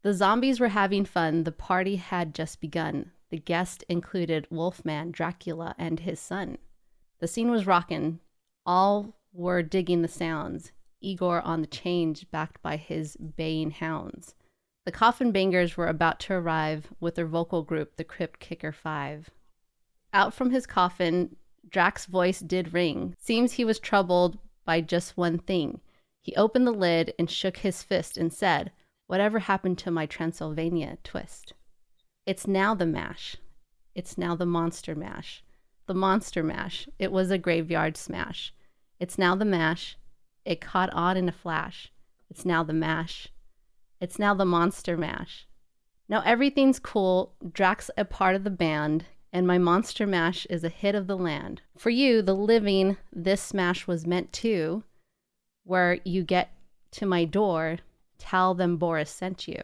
The 0.02 0.14
zombies 0.14 0.60
were 0.60 0.68
having 0.68 1.06
fun. 1.06 1.46
The 1.46 1.54
party 1.54 1.96
had 1.96 2.36
just 2.36 2.60
begun. 2.60 3.12
The 3.30 3.38
guest 3.38 3.86
included 3.88 4.46
Wolfman, 4.50 5.12
Dracula, 5.12 5.76
and 5.78 6.02
his 6.02 6.20
son. 6.20 6.58
The 7.20 7.28
scene 7.30 7.50
was 7.50 7.66
rockin'. 7.66 8.20
All 8.66 9.16
were 9.32 9.64
digging 9.64 10.02
the 10.02 10.10
sounds. 10.10 10.74
Igor 11.00 11.42
on 11.44 11.62
the 11.62 11.68
change, 11.68 12.30
backed 12.30 12.62
by 12.62 12.76
his 12.76 13.16
baying 13.16 13.72
hounds. 13.72 14.36
The 14.84 14.92
coffin 14.92 15.32
bangers 15.32 15.78
were 15.78 15.88
about 15.88 16.20
to 16.20 16.34
arrive 16.34 16.90
with 17.00 17.16
their 17.16 17.28
vocal 17.28 17.64
group, 17.64 17.96
the 17.96 18.04
Crypt 18.04 18.42
Kicker 18.42 18.74
Five. 18.74 19.30
Out 20.12 20.34
from 20.34 20.52
his 20.52 20.66
coffin, 20.66 21.38
Drax's 21.70 22.06
voice 22.06 22.40
did 22.40 22.74
ring. 22.74 23.16
Seems 23.20 23.54
he 23.54 23.66
was 23.66 23.80
troubled 23.80 24.38
by 24.66 24.82
just 24.82 25.18
one 25.18 25.40
thing. 25.40 25.82
He 26.22 26.36
opened 26.36 26.68
the 26.68 26.72
lid 26.72 27.14
and 27.18 27.30
shook 27.30 27.58
his 27.58 27.84
fist 27.84 28.18
and 28.18 28.34
said, 28.34 28.72
Whatever 29.08 29.40
happened 29.40 29.78
to 29.80 29.92
my 29.92 30.06
Transylvania 30.06 30.98
twist? 31.04 31.54
It's 32.26 32.46
now 32.46 32.76
the 32.76 32.86
mash. 32.86 33.38
It's 33.96 34.18
now 34.18 34.36
the 34.36 34.46
monster 34.46 34.94
mash. 34.94 35.44
The 35.86 35.94
monster 35.94 36.44
mash. 36.44 36.90
It 37.00 37.12
was 37.12 37.32
a 37.32 37.38
graveyard 37.38 37.96
smash. 37.96 38.54
It's 39.00 39.18
now 39.18 39.36
the 39.36 39.46
mash. 39.46 39.98
It 40.44 40.60
caught 40.60 40.92
on 40.92 41.16
in 41.16 41.30
a 41.30 41.32
flash. 41.32 41.92
It's 42.30 42.44
now 42.44 42.64
the 42.64 42.74
mash. 42.74 43.30
It's 44.02 44.20
now 44.20 44.34
the 44.34 44.46
monster 44.46 44.98
mash. 44.98 45.48
Now 46.10 46.22
everything's 46.26 46.80
cool. 46.80 47.34
Drac's 47.54 47.90
a 47.98 48.06
part 48.06 48.36
of 48.36 48.44
the 48.44 48.50
band, 48.50 49.06
and 49.38 49.46
my 49.46 49.60
monster 49.60 50.08
mash 50.08 50.48
is 50.48 50.64
a 50.64 50.70
hit 50.70 50.96
of 50.96 51.06
the 51.06 51.16
land. 51.16 51.62
For 51.78 51.92
you, 51.92 52.24
the 52.24 52.34
living, 52.34 52.98
this 53.14 53.40
smash 53.40 53.86
was 53.86 54.08
meant 54.08 54.34
to, 54.34 54.84
where 55.64 56.00
you 56.04 56.24
get 56.24 56.50
to 56.94 57.06
my 57.06 57.24
door, 57.24 57.78
tell 58.18 58.56
them 58.56 58.78
Boris 58.78 59.12
sent 59.12 59.48
you. 59.48 59.64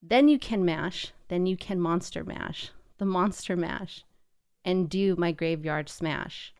Then 0.00 0.28
you 0.28 0.38
can 0.38 0.64
mash, 0.64 1.12
then 1.28 1.44
you 1.44 1.58
can 1.58 1.78
monster 1.78 2.24
mash, 2.24 2.70
the 2.96 3.04
monster 3.04 3.54
mash, 3.54 4.02
and 4.64 4.88
do 4.88 5.14
my 5.16 5.30
graveyard 5.30 5.90
smash. 5.90 6.54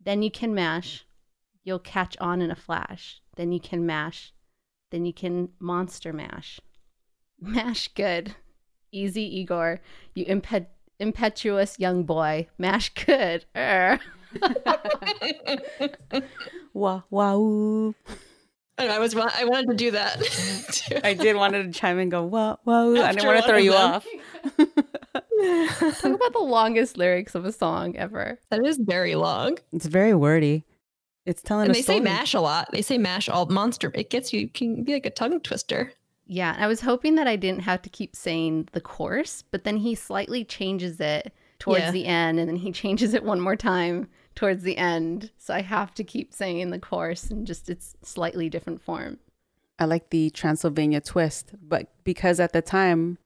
Then 0.00 0.22
you 0.22 0.30
can 0.30 0.54
mash, 0.54 1.04
you'll 1.64 1.80
catch 1.80 2.16
on 2.18 2.40
in 2.40 2.52
a 2.52 2.54
flash. 2.54 3.20
Then 3.34 3.50
you 3.50 3.58
can 3.58 3.84
mash, 3.84 4.32
then 4.92 5.04
you 5.04 5.12
can 5.12 5.48
monster 5.58 6.12
mash. 6.12 6.60
Mash 7.40 7.88
good. 7.88 8.36
Easy, 8.92 9.40
Igor. 9.40 9.80
You 10.14 10.24
impet- 10.26 10.68
impetuous 10.98 11.78
young 11.78 12.04
boy. 12.04 12.48
Mash 12.58 12.90
good. 12.94 13.44
Er. 13.56 13.98
Wah 16.72 17.02
wow. 17.10 17.94
And 18.76 18.90
I 18.90 18.98
was 18.98 19.14
I 19.14 19.44
wanted 19.44 19.68
to 19.68 19.74
do 19.76 19.90
that. 19.92 20.20
too. 20.72 20.96
I 21.04 21.14
did 21.14 21.36
wanted 21.36 21.72
to 21.72 21.78
chime 21.78 21.96
in 21.96 22.02
and 22.02 22.10
go 22.10 22.24
wah 22.24 22.56
wow. 22.64 22.90
I 22.90 23.12
didn't 23.12 23.26
want 23.26 23.40
to 23.40 23.46
throw 23.46 23.58
of 23.58 23.64
you 23.64 23.70
them. 23.70 23.80
off. 23.94 24.06
Talk 26.00 26.14
about 26.14 26.32
the 26.32 26.40
longest 26.44 26.96
lyrics 26.96 27.34
of 27.34 27.44
a 27.44 27.52
song 27.52 27.96
ever. 27.96 28.38
that 28.50 28.64
is 28.66 28.78
very 28.78 29.14
long. 29.14 29.58
It's 29.72 29.86
very 29.86 30.14
wordy. 30.14 30.64
It's 31.26 31.40
telling 31.42 31.66
And 31.66 31.70
a 31.70 31.74
they 31.74 31.82
story. 31.82 31.98
say 31.98 32.04
mash 32.04 32.34
a 32.34 32.40
lot. 32.40 32.68
They 32.72 32.82
say 32.82 32.98
mash 32.98 33.28
all 33.28 33.46
monster. 33.46 33.90
It 33.94 34.10
gets 34.10 34.32
you 34.32 34.48
can 34.48 34.82
be 34.82 34.92
like 34.94 35.06
a 35.06 35.10
tongue 35.10 35.40
twister. 35.40 35.92
Yeah, 36.26 36.56
I 36.58 36.66
was 36.66 36.80
hoping 36.80 37.16
that 37.16 37.26
I 37.26 37.36
didn't 37.36 37.62
have 37.62 37.82
to 37.82 37.90
keep 37.90 38.16
saying 38.16 38.68
the 38.72 38.80
chorus, 38.80 39.42
but 39.50 39.64
then 39.64 39.78
he 39.78 39.94
slightly 39.94 40.44
changes 40.44 40.98
it 41.00 41.32
towards 41.58 41.80
Yeah. 41.80 41.90
the 41.90 42.06
end 42.06 42.38
and 42.40 42.48
then 42.48 42.56
he 42.56 42.72
changes 42.82 43.14
it 43.14 43.24
one 43.24 43.40
more 43.40 43.56
time 43.56 44.08
towards 44.34 44.62
the 44.62 44.76
end. 44.78 45.30
So 45.36 45.54
I 45.54 45.62
have 45.62 45.94
to 45.94 46.04
keep 46.04 46.32
saying 46.32 46.70
the 46.70 46.78
chorus 46.78 47.30
in 47.30 47.44
just 47.46 47.68
its 47.68 47.94
slightly 48.02 48.48
different 48.48 48.82
form. 48.82 49.18
I 49.78 49.84
like 49.86 50.10
the 50.10 50.30
Transylvania 50.30 51.00
twist, 51.00 51.52
but 51.60 51.92
because 52.04 52.38
at 52.40 52.52
the 52.52 52.62
time 52.62 53.18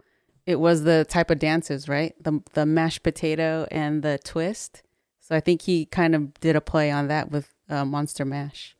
it 0.46 0.58
was 0.58 0.82
the 0.84 1.04
type 1.08 1.30
of 1.30 1.38
dances, 1.38 1.88
right? 1.88 2.14
The 2.22 2.40
the 2.54 2.64
mashed 2.64 3.02
potato 3.02 3.66
and 3.70 4.02
the 4.02 4.18
twist. 4.24 4.82
So 5.20 5.36
I 5.36 5.40
think 5.40 5.62
he 5.62 5.84
kind 5.84 6.14
of 6.14 6.32
did 6.40 6.56
a 6.56 6.62
play 6.62 6.90
on 6.90 7.08
that 7.08 7.30
with 7.30 7.52
uh, 7.68 7.84
Monster 7.84 8.24
Mash. 8.24 8.74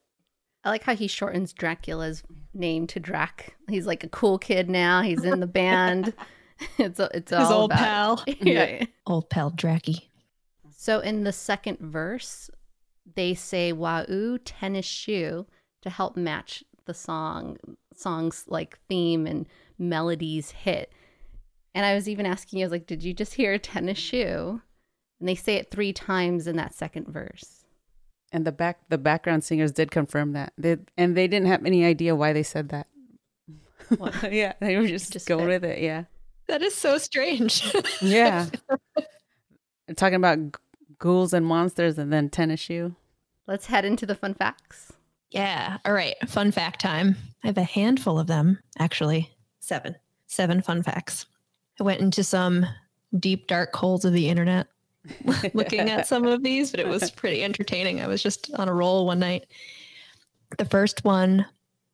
I 0.65 0.71
like 0.71 0.83
how 0.85 0.95
he 0.95 1.07
shortens 1.07 1.53
Dracula's 1.53 2.23
name 2.53 2.87
to 2.89 3.01
Drac. 3.01 3.55
He's 3.69 3.87
like 3.87 4.05
a 4.05 4.09
cool 4.09 4.39
kid 4.39 4.69
now. 4.69 5.03
He's 5.03 5.25
in 5.25 5.41
the 5.41 5.47
band. 5.61 6.13
it's 6.79 6.99
it's 7.01 7.33
all 7.33 7.41
His 7.41 7.51
old 7.51 7.71
about- 7.73 7.79
pal. 7.81 8.25
yeah. 8.41 8.85
Old 9.07 9.31
pal 9.31 9.51
Dracky. 9.51 10.03
So 10.77 11.01
in 11.01 11.25
the 11.25 11.33
second 11.33 11.79
verse, 11.81 12.51
they 13.15 13.35
say 13.35 13.73
"Wau 13.73 14.39
tennis 14.45 14.85
shoe" 14.87 15.47
to 15.83 15.91
help 15.91 16.17
match 16.17 16.65
the 16.87 16.95
song 16.95 17.57
song's 17.95 18.45
like 18.49 18.79
theme 18.89 19.27
and 19.27 19.47
melodies 19.79 20.51
hit. 20.51 20.93
And 21.75 21.85
I 21.87 21.95
was 21.95 22.09
even 22.09 22.27
asking 22.27 22.59
you, 22.59 22.65
I 22.65 22.67
was 22.67 22.73
like, 22.73 22.87
"Did 22.87 23.03
you 23.05 23.13
just 23.15 23.35
hear 23.35 23.53
a 23.53 23.59
tennis 23.59 23.99
shoe?" 23.99 24.61
And 25.21 25.29
they 25.29 25.35
say 25.35 25.55
it 25.55 25.71
three 25.71 25.93
times 25.93 26.47
in 26.47 26.57
that 26.57 26.75
second 26.75 27.09
verse. 27.09 27.58
And 28.33 28.47
the 28.47 28.53
back 28.53 28.81
the 28.89 28.99
background 28.99 29.45
singers 29.45 29.73
did 29.73 29.91
confirm 29.91 30.33
that. 30.33 30.53
They, 30.59 30.77
and 30.97 31.17
they 31.17 31.29
didn't 31.29 31.49
have 31.49 31.65
any 31.65 31.85
idea 31.85 32.15
why 32.15 32.33
they 32.33 32.43
said 32.43 32.69
that. 32.71 32.87
What? 33.97 34.15
yeah, 34.33 34.53
they 34.61 34.77
were 34.77 34.87
just, 34.87 35.13
Just 35.13 35.27
going 35.27 35.47
with 35.47 35.65
it. 35.65 35.81
Yeah. 35.81 36.05
That 36.47 36.63
is 36.63 36.75
so 36.75 36.99
strange. 36.99 37.63
Yeah. 38.03 38.47
Talking 39.97 40.17
about 40.17 40.39
g- 40.39 40.51
ghouls 40.99 41.33
and 41.33 41.47
monsters 41.47 41.99
and 41.99 42.13
then 42.13 42.29
tennis 42.29 42.61
shoe. 42.61 42.95
Let's 43.47 43.67
head 43.67 43.85
into 43.87 44.05
the 44.05 44.15
fun 44.15 44.35
facts. 44.35 44.93
Yeah. 45.31 45.79
All 45.85 45.93
right. 45.93 46.15
Fun 46.29 46.51
fact 46.53 46.81
time. 46.81 47.17
I 47.43 47.47
have 47.49 47.59
a 47.59 47.63
handful 47.63 48.19
of 48.19 48.27
them, 48.27 48.59
actually. 48.79 49.31
Seven. 49.61 49.97
Seven 50.27 50.61
fun 50.61 50.83
facts. 50.83 51.27
I 51.81 51.85
went 51.85 52.01
into 52.01 52.23
some 52.23 52.67
deep, 53.19 53.47
dark 53.47 53.75
holes 53.75 54.05
of 54.05 54.13
the 54.13 54.29
internet 54.29 54.67
looking 55.55 55.91
at 55.91 56.07
some 56.07 56.25
of 56.25 56.43
these, 56.43 56.71
but 56.71 56.81
it 56.81 56.89
was 56.89 57.11
pretty 57.13 57.43
entertaining. 57.43 58.01
I 58.01 58.07
was 58.07 58.23
just 58.23 58.53
on 58.55 58.69
a 58.69 58.75
roll 58.75 59.07
one 59.07 59.19
night. 59.19 59.47
The 60.57 60.65
first 60.65 61.05
one 61.05 61.47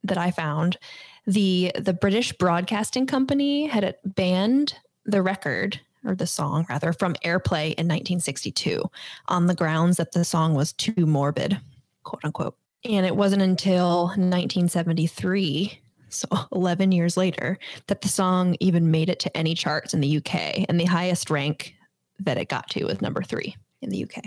that 0.05 0.19
I 0.19 0.31
found, 0.31 0.79
the 1.27 1.73
the 1.79 1.93
British 1.93 2.33
Broadcasting 2.33 3.07
Company 3.07 3.67
had 3.67 3.97
banned 4.05 4.75
the 5.05 5.23
record 5.23 5.81
or 6.05 6.15
the 6.15 6.27
song 6.27 6.67
rather 6.69 6.93
from 6.93 7.15
airplay 7.25 7.75
in 7.75 7.89
1962 7.89 8.83
on 9.29 9.47
the 9.47 9.55
grounds 9.55 9.97
that 9.97 10.13
the 10.13 10.25
song 10.25 10.55
was 10.55 10.73
too 10.73 11.07
morbid, 11.07 11.59
quote 12.03 12.25
unquote. 12.25 12.57
And 12.85 13.07
it 13.07 13.17
wasn't 13.17 13.43
until 13.43 14.09
1973, 14.09 15.81
so 16.11 16.29
11 16.53 16.93
years 16.93 17.17
later, 17.17 17.59
that 17.87 18.03
the 18.03 18.09
song 18.09 18.57
even 18.61 18.91
made 18.91 19.09
it 19.09 19.19
to 19.21 19.37
any 19.37 19.55
charts 19.55 19.95
in 19.95 20.01
the 20.01 20.19
UK. 20.19 20.67
And 20.69 20.79
the 20.79 20.85
highest 20.85 21.31
rank 21.31 21.74
that 22.21 22.39
it 22.39 22.49
got 22.49 22.69
to 22.71 22.85
was 22.85 23.01
number 23.01 23.23
three 23.23 23.57
in 23.83 23.91
the 23.91 24.05
UK. 24.05 24.25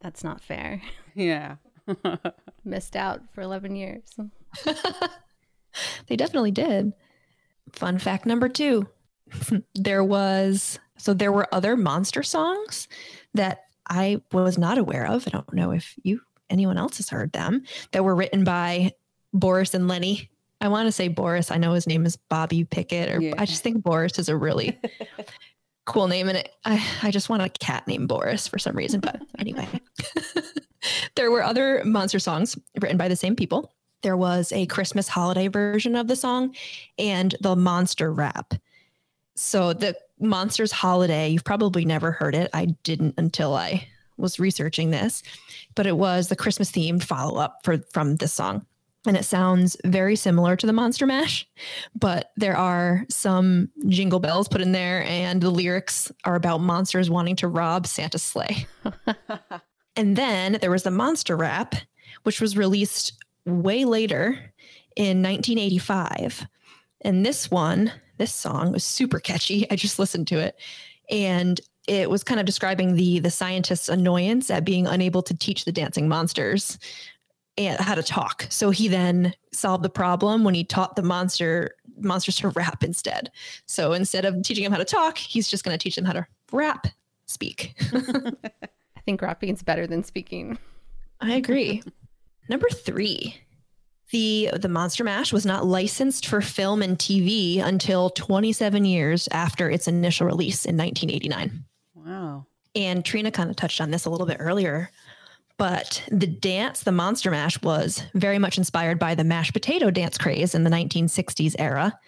That's 0.00 0.22
not 0.22 0.40
fair. 0.40 0.80
Yeah. 1.14 1.56
Missed 2.64 2.96
out 2.96 3.22
for 3.32 3.40
11 3.40 3.74
years. 3.76 4.14
they 6.06 6.16
definitely 6.16 6.50
did. 6.50 6.92
Fun 7.72 7.98
fact 7.98 8.26
number 8.26 8.48
two 8.48 8.86
there 9.74 10.02
was, 10.02 10.78
so 10.96 11.12
there 11.14 11.32
were 11.32 11.52
other 11.52 11.76
monster 11.76 12.22
songs 12.22 12.88
that 13.34 13.64
I 13.88 14.20
was 14.32 14.58
not 14.58 14.78
aware 14.78 15.06
of. 15.06 15.26
I 15.26 15.30
don't 15.30 15.52
know 15.52 15.70
if 15.72 15.94
you, 16.02 16.20
anyone 16.50 16.78
else 16.78 16.96
has 16.98 17.10
heard 17.10 17.32
them, 17.32 17.62
that 17.92 18.04
were 18.04 18.14
written 18.14 18.44
by 18.44 18.92
Boris 19.32 19.74
and 19.74 19.88
Lenny. 19.88 20.30
I 20.60 20.68
want 20.68 20.86
to 20.86 20.92
say 20.92 21.08
Boris. 21.08 21.50
I 21.50 21.56
know 21.58 21.72
his 21.72 21.86
name 21.86 22.04
is 22.04 22.16
Bobby 22.16 22.64
Pickett, 22.64 23.10
or 23.10 23.20
Yeah. 23.20 23.34
I 23.38 23.44
just 23.44 23.62
think 23.62 23.82
Boris 23.82 24.18
is 24.18 24.28
a 24.28 24.36
really 24.36 24.78
cool 25.88 26.06
name. 26.06 26.28
And 26.28 26.38
it, 26.38 26.54
I, 26.64 26.84
I 27.02 27.10
just 27.10 27.28
want 27.28 27.42
a 27.42 27.48
cat 27.48 27.86
named 27.88 28.08
Boris 28.08 28.46
for 28.46 28.58
some 28.58 28.76
reason. 28.76 29.00
But 29.00 29.20
anyway, 29.38 29.66
there 31.16 31.30
were 31.30 31.42
other 31.42 31.82
monster 31.84 32.18
songs 32.18 32.56
written 32.80 32.96
by 32.98 33.08
the 33.08 33.16
same 33.16 33.34
people. 33.34 33.74
There 34.02 34.16
was 34.16 34.52
a 34.52 34.66
Christmas 34.66 35.08
holiday 35.08 35.48
version 35.48 35.96
of 35.96 36.06
the 36.06 36.14
song 36.14 36.54
and 36.98 37.34
the 37.40 37.56
monster 37.56 38.12
rap. 38.12 38.54
So 39.34 39.72
the 39.72 39.96
Monsters 40.20 40.72
Holiday, 40.72 41.28
you've 41.28 41.44
probably 41.44 41.84
never 41.84 42.12
heard 42.12 42.34
it. 42.34 42.50
I 42.52 42.66
didn't 42.82 43.14
until 43.18 43.54
I 43.54 43.86
was 44.16 44.40
researching 44.40 44.90
this, 44.90 45.22
but 45.74 45.86
it 45.86 45.96
was 45.96 46.28
the 46.28 46.36
Christmas 46.36 46.72
themed 46.72 47.04
follow 47.04 47.40
up 47.40 47.60
for 47.62 47.78
from 47.92 48.16
this 48.16 48.32
song. 48.32 48.66
And 49.06 49.16
it 49.16 49.24
sounds 49.24 49.76
very 49.84 50.16
similar 50.16 50.56
to 50.56 50.66
the 50.66 50.72
Monster 50.72 51.06
Mash, 51.06 51.48
but 51.94 52.32
there 52.36 52.56
are 52.56 53.06
some 53.08 53.70
jingle 53.86 54.18
bells 54.18 54.48
put 54.48 54.60
in 54.60 54.72
there, 54.72 55.04
and 55.04 55.40
the 55.40 55.50
lyrics 55.50 56.10
are 56.24 56.34
about 56.34 56.58
monsters 56.58 57.08
wanting 57.08 57.36
to 57.36 57.48
rob 57.48 57.86
Santa's 57.86 58.22
sleigh. 58.22 58.66
And 59.98 60.14
then 60.14 60.58
there 60.60 60.70
was 60.70 60.84
the 60.84 60.92
Monster 60.92 61.36
Rap, 61.36 61.74
which 62.22 62.40
was 62.40 62.56
released 62.56 63.14
way 63.44 63.84
later 63.84 64.38
in 64.94 65.22
1985. 65.24 66.46
And 67.00 67.26
this 67.26 67.50
one, 67.50 67.90
this 68.16 68.32
song 68.32 68.70
was 68.70 68.84
super 68.84 69.18
catchy. 69.18 69.68
I 69.72 69.74
just 69.74 69.98
listened 69.98 70.28
to 70.28 70.38
it. 70.38 70.54
And 71.10 71.60
it 71.88 72.08
was 72.08 72.22
kind 72.22 72.38
of 72.38 72.46
describing 72.46 72.94
the 72.94 73.18
the 73.18 73.30
scientist's 73.30 73.88
annoyance 73.88 74.50
at 74.50 74.64
being 74.64 74.86
unable 74.86 75.22
to 75.22 75.36
teach 75.36 75.64
the 75.64 75.72
dancing 75.72 76.06
monsters 76.06 76.78
and 77.58 77.78
how 77.80 77.94
to 77.94 78.02
talk. 78.02 78.46
So 78.48 78.70
he 78.70 78.88
then 78.88 79.34
solved 79.52 79.82
the 79.82 79.90
problem 79.90 80.44
when 80.44 80.54
he 80.54 80.64
taught 80.64 80.96
the 80.96 81.02
monster 81.02 81.74
monsters 82.00 82.36
to 82.36 82.48
rap 82.50 82.84
instead. 82.84 83.32
So 83.66 83.92
instead 83.92 84.24
of 84.24 84.40
teaching 84.42 84.64
him 84.64 84.70
how 84.70 84.78
to 84.78 84.84
talk, 84.84 85.18
he's 85.18 85.48
just 85.48 85.64
going 85.64 85.76
to 85.76 85.82
teach 85.82 85.96
them 85.96 86.04
how 86.04 86.12
to 86.12 86.26
rap, 86.52 86.86
speak. 87.26 87.74
I 87.92 89.00
think 89.04 89.20
rapping's 89.20 89.64
better 89.64 89.86
than 89.86 90.04
speaking. 90.04 90.58
I 91.20 91.34
agree. 91.34 91.82
Number 92.48 92.68
three, 92.68 93.34
the 94.10 94.50
the 94.54 94.68
Monster 94.68 95.02
Mash 95.02 95.32
was 95.32 95.44
not 95.44 95.66
licensed 95.66 96.26
for 96.26 96.40
film 96.40 96.80
and 96.80 96.96
TV 96.96 97.62
until 97.62 98.10
27 98.10 98.84
years 98.84 99.28
after 99.32 99.68
its 99.68 99.88
initial 99.88 100.26
release 100.26 100.64
in 100.64 100.76
1989. 100.76 101.64
wow. 101.94 102.46
And 102.74 103.04
Trina 103.04 103.32
kind 103.32 103.50
of 103.50 103.56
touched 103.56 103.80
on 103.80 103.90
this 103.90 104.04
a 104.04 104.10
little 104.10 104.26
bit 104.26 104.36
earlier, 104.38 104.90
but 105.58 106.02
the 106.10 106.26
dance, 106.26 106.82
the 106.82 106.92
Monster 106.92 107.30
Mash, 107.30 107.60
was 107.62 108.02
very 108.14 108.38
much 108.38 108.58
inspired 108.58 108.98
by 108.98 109.14
the 109.14 109.24
mashed 109.24 109.52
potato 109.52 109.90
dance 109.90 110.16
craze 110.16 110.54
in 110.54 110.64
the 110.64 110.70
1960s 110.70 111.56
era. 111.58 111.98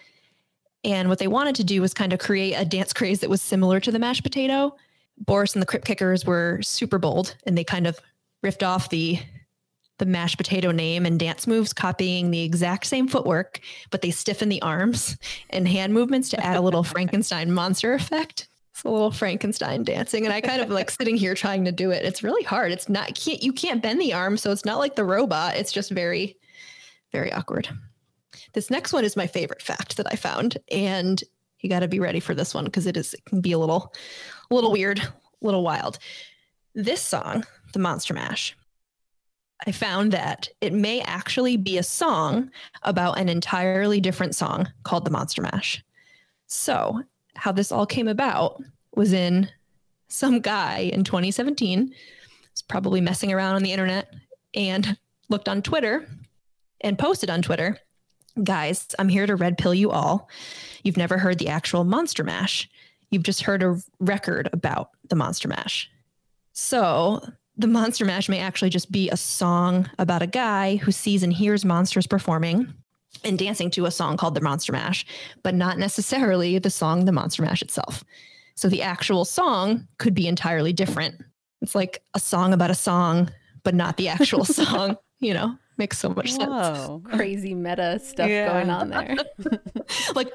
And 0.83 1.09
what 1.09 1.19
they 1.19 1.27
wanted 1.27 1.55
to 1.55 1.63
do 1.63 1.81
was 1.81 1.93
kind 1.93 2.13
of 2.13 2.19
create 2.19 2.55
a 2.55 2.65
dance 2.65 2.93
craze 2.93 3.19
that 3.19 3.29
was 3.29 3.41
similar 3.41 3.79
to 3.81 3.91
the 3.91 3.99
mashed 3.99 4.23
potato. 4.23 4.75
Boris 5.17 5.53
and 5.53 5.61
the 5.61 5.67
Crypt 5.67 5.85
Kickers 5.85 6.25
were 6.25 6.59
super 6.63 6.97
bold, 6.97 7.35
and 7.45 7.57
they 7.57 7.63
kind 7.63 7.85
of 7.85 7.99
riffed 8.43 8.65
off 8.65 8.89
the 8.89 9.19
the 9.97 10.05
mashed 10.07 10.37
potato 10.37 10.71
name 10.71 11.05
and 11.05 11.19
dance 11.19 11.45
moves, 11.45 11.73
copying 11.73 12.31
the 12.31 12.41
exact 12.41 12.87
same 12.87 13.07
footwork, 13.07 13.59
but 13.91 14.01
they 14.01 14.09
stiffen 14.09 14.49
the 14.49 14.61
arms 14.63 15.15
and 15.51 15.67
hand 15.67 15.93
movements 15.93 16.27
to 16.29 16.43
add 16.43 16.57
a 16.57 16.61
little 16.61 16.83
Frankenstein 16.83 17.51
monster 17.51 17.93
effect. 17.93 18.47
It's 18.81 18.87
a 18.87 18.91
little 18.91 19.11
Frankenstein 19.11 19.83
dancing, 19.83 20.25
and 20.25 20.33
I 20.33 20.41
kind 20.41 20.59
of 20.59 20.71
like 20.71 20.89
sitting 20.89 21.15
here 21.15 21.35
trying 21.35 21.65
to 21.65 21.71
do 21.71 21.91
it. 21.91 22.03
It's 22.03 22.23
really 22.23 22.41
hard. 22.41 22.71
It's 22.71 22.89
not 22.89 23.13
can't 23.13 23.43
you 23.43 23.53
can't 23.53 23.79
bend 23.79 24.01
the 24.01 24.13
arm, 24.13 24.37
so 24.37 24.51
it's 24.51 24.65
not 24.65 24.79
like 24.79 24.95
the 24.95 25.05
robot. 25.05 25.55
It's 25.55 25.71
just 25.71 25.91
very, 25.91 26.35
very 27.11 27.31
awkward. 27.31 27.69
This 28.53 28.71
next 28.71 28.91
one 28.91 29.05
is 29.05 29.15
my 29.15 29.27
favorite 29.27 29.61
fact 29.61 29.97
that 29.97 30.07
I 30.11 30.15
found, 30.15 30.57
and 30.71 31.23
you 31.59 31.69
got 31.69 31.81
to 31.81 31.87
be 31.87 31.99
ready 31.99 32.19
for 32.19 32.33
this 32.33 32.55
one 32.55 32.65
because 32.65 32.87
it 32.87 32.97
is 32.97 33.13
it 33.13 33.23
can 33.25 33.39
be 33.39 33.51
a 33.51 33.59
little, 33.59 33.93
a 34.49 34.55
little 34.55 34.71
weird, 34.71 34.97
a 34.97 35.13
little 35.41 35.63
wild. 35.63 35.99
This 36.73 37.03
song, 37.03 37.45
the 37.73 37.79
Monster 37.79 38.15
Mash, 38.15 38.57
I 39.67 39.71
found 39.71 40.11
that 40.13 40.49
it 40.59 40.73
may 40.73 41.01
actually 41.01 41.55
be 41.55 41.77
a 41.77 41.83
song 41.83 42.49
about 42.81 43.19
an 43.19 43.29
entirely 43.29 44.01
different 44.01 44.33
song 44.33 44.69
called 44.81 45.05
the 45.05 45.11
Monster 45.11 45.43
Mash. 45.43 45.83
So, 46.47 47.03
how 47.41 47.51
this 47.51 47.71
all 47.71 47.87
came 47.87 48.07
about 48.07 48.61
was 48.95 49.13
in 49.13 49.49
some 50.09 50.41
guy 50.41 50.91
in 50.93 51.03
2017 51.03 51.91
was 52.53 52.61
probably 52.61 53.01
messing 53.01 53.33
around 53.33 53.55
on 53.55 53.63
the 53.63 53.71
internet 53.71 54.13
and 54.53 54.95
looked 55.27 55.49
on 55.49 55.63
Twitter 55.63 56.07
and 56.81 56.99
posted 56.99 57.31
on 57.31 57.41
Twitter, 57.41 57.79
guys, 58.43 58.85
I'm 58.99 59.09
here 59.09 59.25
to 59.25 59.35
red 59.35 59.57
pill 59.57 59.73
you 59.73 59.89
all. 59.89 60.29
You've 60.83 60.97
never 60.97 61.17
heard 61.17 61.39
the 61.39 61.47
actual 61.47 61.83
Monster 61.83 62.23
Mash. 62.23 62.69
You've 63.09 63.23
just 63.23 63.41
heard 63.41 63.63
a 63.63 63.75
record 63.99 64.47
about 64.53 64.91
the 65.09 65.15
Monster 65.15 65.47
Mash. 65.47 65.89
So 66.53 67.27
the 67.57 67.65
Monster 67.65 68.05
Mash 68.05 68.29
may 68.29 68.37
actually 68.37 68.69
just 68.69 68.91
be 68.91 69.09
a 69.09 69.17
song 69.17 69.89
about 69.97 70.21
a 70.21 70.27
guy 70.27 70.75
who 70.75 70.91
sees 70.91 71.23
and 71.23 71.33
hears 71.33 71.65
monsters 71.65 72.05
performing 72.05 72.71
and 73.23 73.37
dancing 73.37 73.69
to 73.71 73.85
a 73.85 73.91
song 73.91 74.17
called 74.17 74.35
the 74.35 74.41
Monster 74.41 74.71
Mash, 74.71 75.05
but 75.43 75.53
not 75.53 75.77
necessarily 75.77 76.57
the 76.59 76.69
song 76.69 77.05
the 77.05 77.11
Monster 77.11 77.43
Mash 77.43 77.61
itself. 77.61 78.03
So 78.55 78.67
the 78.67 78.81
actual 78.81 79.25
song 79.25 79.87
could 79.97 80.13
be 80.13 80.27
entirely 80.27 80.73
different. 80.73 81.15
It's 81.61 81.75
like 81.75 82.01
a 82.13 82.19
song 82.19 82.53
about 82.53 82.71
a 82.71 82.75
song, 82.75 83.29
but 83.63 83.75
not 83.75 83.97
the 83.97 84.07
actual 84.09 84.45
song, 84.45 84.97
you 85.19 85.33
know? 85.33 85.55
Makes 85.77 85.99
so 85.99 86.09
much 86.09 86.31
sense. 86.33 86.89
Crazy 87.15 87.55
meta 87.55 87.99
stuff 88.03 88.29
Yeah. 88.29 88.51
going 88.51 88.69
on 88.69 88.89
there. 88.89 89.15
Like 90.15 90.31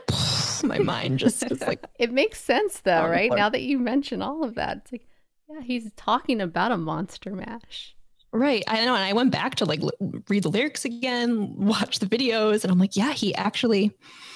my 0.64 0.78
mind 0.78 1.18
just 1.18 1.42
is 1.50 1.60
like 1.62 1.84
It 1.98 2.12
makes 2.12 2.40
sense 2.42 2.80
though, 2.80 3.06
right? 3.06 3.30
Now 3.34 3.48
that 3.48 3.62
you 3.62 3.78
mention 3.78 4.22
all 4.22 4.44
of 4.44 4.54
that, 4.56 4.78
it's 4.78 4.92
like, 4.92 5.06
yeah, 5.48 5.60
he's 5.62 5.90
talking 5.96 6.40
about 6.40 6.72
a 6.72 6.76
monster 6.76 7.34
mash. 7.34 7.95
Right. 8.32 8.64
I 8.68 8.84
know. 8.84 8.94
And 8.94 9.04
I 9.04 9.12
went 9.12 9.30
back 9.30 9.54
to 9.56 9.64
like 9.64 9.82
l- 9.82 9.92
read 10.28 10.42
the 10.42 10.50
lyrics 10.50 10.84
again, 10.84 11.54
watch 11.56 12.00
the 12.00 12.06
videos, 12.06 12.62
and 12.62 12.70
I'm 12.70 12.78
like, 12.78 12.96
yeah, 12.96 13.12
he 13.12 13.34
actually, 13.34 13.92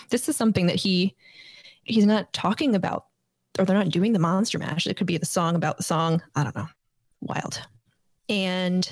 this 0.08 0.28
is 0.28 0.36
something 0.36 0.66
that 0.66 0.76
he, 0.76 1.14
he's 1.84 2.06
not 2.06 2.32
talking 2.32 2.74
about, 2.74 3.06
or 3.58 3.64
they're 3.64 3.76
not 3.76 3.90
doing 3.90 4.12
the 4.12 4.18
monster 4.18 4.58
mash. 4.58 4.86
It 4.86 4.96
could 4.96 5.06
be 5.06 5.18
the 5.18 5.26
song 5.26 5.54
about 5.54 5.76
the 5.76 5.82
song. 5.82 6.22
I 6.34 6.44
don't 6.44 6.56
know. 6.56 6.68
Wild. 7.20 7.60
And 8.28 8.84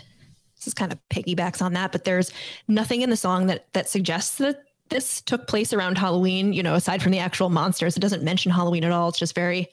this 0.57 0.67
is 0.67 0.75
kind 0.75 0.93
of 0.93 0.99
piggybacks 1.09 1.63
on 1.63 1.73
that, 1.75 1.93
but 1.93 2.05
there's 2.05 2.33
nothing 2.67 3.03
in 3.03 3.11
the 3.11 3.17
song 3.17 3.47
that 3.47 3.73
that 3.73 3.89
suggests 3.89 4.39
that 4.39 4.65
this 4.89 5.21
took 5.21 5.47
place 5.47 5.73
around 5.73 5.97
Halloween. 5.97 6.53
You 6.53 6.63
know, 6.63 6.75
aside 6.75 7.03
from 7.03 7.13
the 7.13 7.21
actual 7.21 7.49
monsters, 7.49 7.97
it 7.97 8.01
doesn't 8.01 8.25
mention 8.25 8.51
Halloween 8.51 8.85
at 8.85 8.91
all. 8.91 9.09
It's 9.09 9.19
just 9.19 9.35
very 9.35 9.69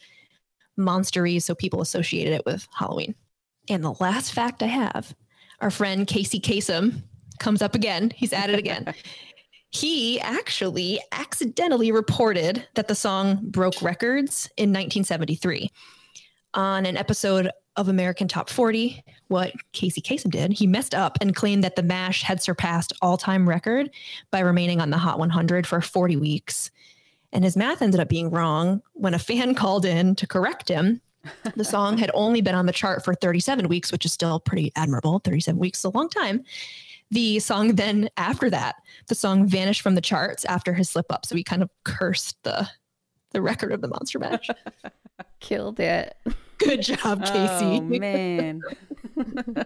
monstery, 0.77 1.41
so 1.41 1.55
people 1.55 1.81
associated 1.81 2.33
it 2.33 2.45
with 2.45 2.67
Halloween. 2.77 3.15
And 3.69 3.83
the 3.83 3.93
last 3.99 4.33
fact 4.33 4.63
I 4.63 4.67
have 4.67 5.15
our 5.61 5.71
friend 5.71 6.05
Casey 6.05 6.39
Kasem 6.39 7.01
comes 7.39 7.61
up 7.61 7.75
again. 7.75 8.11
He's 8.15 8.33
at 8.33 8.49
it 8.49 8.59
again. 8.59 8.93
he 9.69 10.19
actually 10.21 10.99
accidentally 11.11 11.91
reported 11.91 12.67
that 12.75 12.87
the 12.87 12.95
song 12.95 13.39
broke 13.41 13.81
records 13.81 14.49
in 14.57 14.69
1973 14.69 15.69
on 16.53 16.85
an 16.85 16.95
episode 16.95 17.49
of 17.75 17.89
American 17.89 18.27
Top 18.27 18.49
40. 18.49 19.03
What 19.27 19.53
Casey 19.73 20.01
Kasem 20.01 20.31
did, 20.31 20.53
he 20.53 20.65
messed 20.65 20.95
up 20.95 21.17
and 21.19 21.35
claimed 21.35 21.63
that 21.63 21.75
the 21.75 21.83
MASH 21.83 22.21
had 22.21 22.41
surpassed 22.41 22.93
all 23.01 23.17
time 23.17 23.49
record 23.49 23.89
by 24.31 24.39
remaining 24.39 24.79
on 24.79 24.91
the 24.91 24.97
Hot 24.97 25.19
100 25.19 25.67
for 25.67 25.81
40 25.81 26.15
weeks. 26.15 26.71
And 27.33 27.43
his 27.43 27.57
math 27.57 27.81
ended 27.81 27.99
up 27.99 28.07
being 28.07 28.29
wrong 28.29 28.81
when 28.93 29.13
a 29.13 29.19
fan 29.19 29.55
called 29.55 29.85
in 29.85 30.15
to 30.15 30.27
correct 30.27 30.69
him 30.69 31.01
the 31.55 31.65
song 31.65 31.97
had 31.97 32.11
only 32.13 32.41
been 32.41 32.55
on 32.55 32.65
the 32.65 32.71
chart 32.71 33.03
for 33.03 33.13
37 33.13 33.67
weeks, 33.67 33.91
which 33.91 34.05
is 34.05 34.13
still 34.13 34.39
pretty 34.39 34.71
admirable. 34.75 35.19
37 35.19 35.59
weeks 35.59 35.79
is 35.79 35.85
a 35.85 35.89
long 35.89 36.09
time. 36.09 36.43
The 37.11 37.39
song 37.39 37.75
then, 37.75 38.09
after 38.17 38.49
that, 38.49 38.75
the 39.07 39.15
song 39.15 39.47
vanished 39.47 39.81
from 39.81 39.95
the 39.95 40.01
charts 40.01 40.43
after 40.45 40.73
his 40.73 40.89
slip 40.89 41.05
up. 41.11 41.25
So 41.25 41.35
he 41.35 41.43
kind 41.43 41.61
of 41.61 41.69
cursed 41.83 42.37
the 42.43 42.67
the 43.31 43.41
record 43.41 43.73
of 43.73 43.81
the 43.81 43.87
Monster 43.89 44.17
Mash. 44.17 44.49
Killed 45.41 45.79
it. 45.79 46.15
Good 46.57 46.81
job, 46.81 47.23
Casey. 47.23 47.65
Oh 47.65 47.81
man. 47.81 48.61
I 49.17 49.65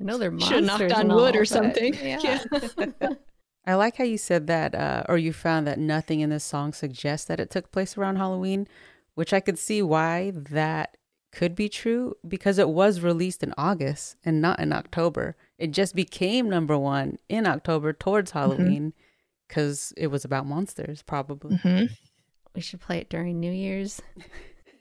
know 0.00 0.18
they're 0.18 0.30
monsters. 0.30 0.48
Should 0.48 0.68
have 0.68 0.80
knocked 0.80 0.92
on 0.92 1.00
and 1.02 1.14
wood 1.14 1.34
all, 1.34 1.40
or 1.40 1.42
but 1.42 1.48
something. 1.48 1.94
Yeah. 1.94 2.42
I 3.66 3.74
like 3.74 3.96
how 3.96 4.04
you 4.04 4.18
said 4.18 4.46
that, 4.48 4.74
uh, 4.74 5.04
or 5.08 5.18
you 5.18 5.32
found 5.32 5.66
that 5.66 5.78
nothing 5.78 6.20
in 6.20 6.30
this 6.30 6.44
song 6.44 6.72
suggests 6.72 7.26
that 7.26 7.40
it 7.40 7.50
took 7.50 7.72
place 7.72 7.96
around 7.96 8.16
Halloween, 8.16 8.68
which 9.16 9.32
I 9.32 9.40
could 9.40 9.58
see 9.58 9.82
why 9.82 10.30
that 10.34 10.96
could 11.32 11.54
be 11.54 11.68
true 11.68 12.14
because 12.26 12.58
it 12.58 12.68
was 12.70 13.00
released 13.00 13.42
in 13.42 13.52
August 13.58 14.16
and 14.24 14.40
not 14.40 14.58
in 14.60 14.72
October. 14.72 15.36
It 15.58 15.72
just 15.72 15.94
became 15.94 16.48
number 16.48 16.78
one 16.78 17.18
in 17.28 17.46
October 17.46 17.92
towards 17.92 18.30
Halloween 18.30 18.94
because 19.48 19.92
it 19.98 20.06
was 20.06 20.24
about 20.24 20.46
monsters, 20.46 21.02
probably. 21.02 21.56
Mhm. 21.58 21.90
we 22.54 22.62
should 22.62 22.80
play 22.80 22.98
it 22.98 23.10
during 23.10 23.38
New 23.40 23.52
Year's, 23.52 24.00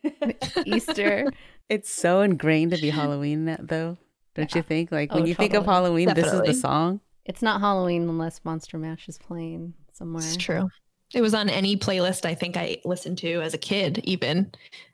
Easter. 0.66 1.30
It's 1.70 1.92
so 1.92 2.22
ingrained 2.22 2.72
to 2.72 2.78
be 2.82 2.90
Halloween, 3.02 3.46
that- 3.46 3.68
though. 3.68 3.98
Don't 4.36 4.54
you 4.54 4.62
think? 4.62 4.92
Like 4.92 5.14
when 5.14 5.24
Oh, 5.24 5.26
you 5.26 5.34
think 5.34 5.54
of 5.54 5.64
totally. 5.64 5.74
Halloween, 6.06 6.14
this 6.14 6.32
is 6.34 6.42
the 6.42 6.54
song. 6.54 7.00
It's 7.26 7.42
not 7.42 7.62
Halloween 7.62 8.04
unless 8.04 8.42
Monster 8.44 8.78
Mash 8.78 9.08
is 9.08 9.18
playing 9.18 9.74
somewhere. 9.94 10.22
It's 10.24 10.36
true. 10.38 10.70
It 11.16 11.22
was 11.22 11.34
on 11.34 11.50
any 11.50 11.78
playlist 11.78 12.26
I 12.26 12.36
think 12.36 12.58
I 12.58 12.78
listened 12.86 13.18
to 13.20 13.42
as 13.42 13.54
a 13.54 13.58
kid, 13.58 14.02
even 14.04 14.52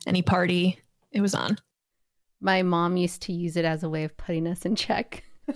any 0.07 0.21
party 0.21 0.79
it 1.11 1.19
was 1.19 1.33
on. 1.35 1.57
My 2.39 2.61
mom 2.61 2.95
used 2.95 3.23
to 3.23 3.33
use 3.33 3.57
it 3.57 3.65
as 3.65 3.83
a 3.83 3.89
way 3.89 4.03
of 4.03 4.15
putting 4.17 4.47
us 4.47 4.63
in 4.63 4.75
check. 4.75 5.23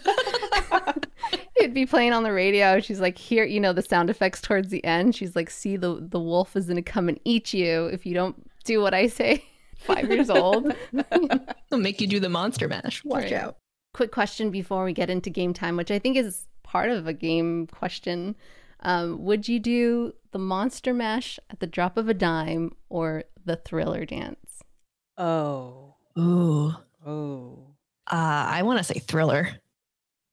It'd 1.57 1.73
be 1.73 1.85
playing 1.85 2.13
on 2.13 2.23
the 2.23 2.33
radio. 2.33 2.79
She's 2.79 2.99
like, 2.99 3.17
"Here, 3.17 3.45
you 3.45 3.59
know 3.59 3.73
the 3.73 3.81
sound 3.81 4.09
effects 4.09 4.41
towards 4.41 4.69
the 4.69 4.83
end." 4.83 5.15
She's 5.15 5.35
like, 5.35 5.49
"See, 5.49 5.77
the 5.77 5.99
the 6.01 6.19
wolf 6.19 6.55
is 6.55 6.65
gonna 6.67 6.81
come 6.81 7.07
and 7.09 7.19
eat 7.25 7.53
you 7.53 7.85
if 7.87 8.05
you 8.05 8.13
don't 8.13 8.35
do 8.65 8.81
what 8.81 8.93
I 8.93 9.07
say." 9.07 9.43
Five 9.77 10.09
years 10.11 10.29
old. 10.29 10.73
They'll 10.91 11.79
make 11.79 12.01
you 12.01 12.07
do 12.07 12.19
the 12.19 12.29
Monster 12.29 12.67
Mash. 12.67 13.03
Watch 13.05 13.23
Right. 13.25 13.33
out. 13.33 13.57
Quick 13.93 14.11
question 14.11 14.49
before 14.51 14.83
we 14.83 14.93
get 14.93 15.09
into 15.09 15.29
game 15.29 15.53
time, 15.53 15.77
which 15.77 15.91
I 15.91 15.99
think 15.99 16.17
is 16.17 16.47
part 16.63 16.89
of 16.89 17.07
a 17.07 17.13
game 17.13 17.67
question. 17.67 18.35
Um, 18.81 19.23
would 19.23 19.47
you 19.47 19.59
do 19.59 20.13
the 20.31 20.39
Monster 20.39 20.93
Mash 20.93 21.39
at 21.49 21.59
the 21.59 21.67
drop 21.67 21.97
of 21.97 22.07
a 22.09 22.13
dime 22.13 22.71
or 22.89 23.23
the 23.43 23.55
Thriller 23.55 24.05
dance? 24.05 24.61
Oh. 25.17 25.95
Ooh. 26.17 26.73
Oh. 27.05 27.75
Uh, 28.11 28.45
I 28.49 28.61
want 28.63 28.77
to 28.79 28.83
say 28.83 28.99
thriller. 28.99 29.49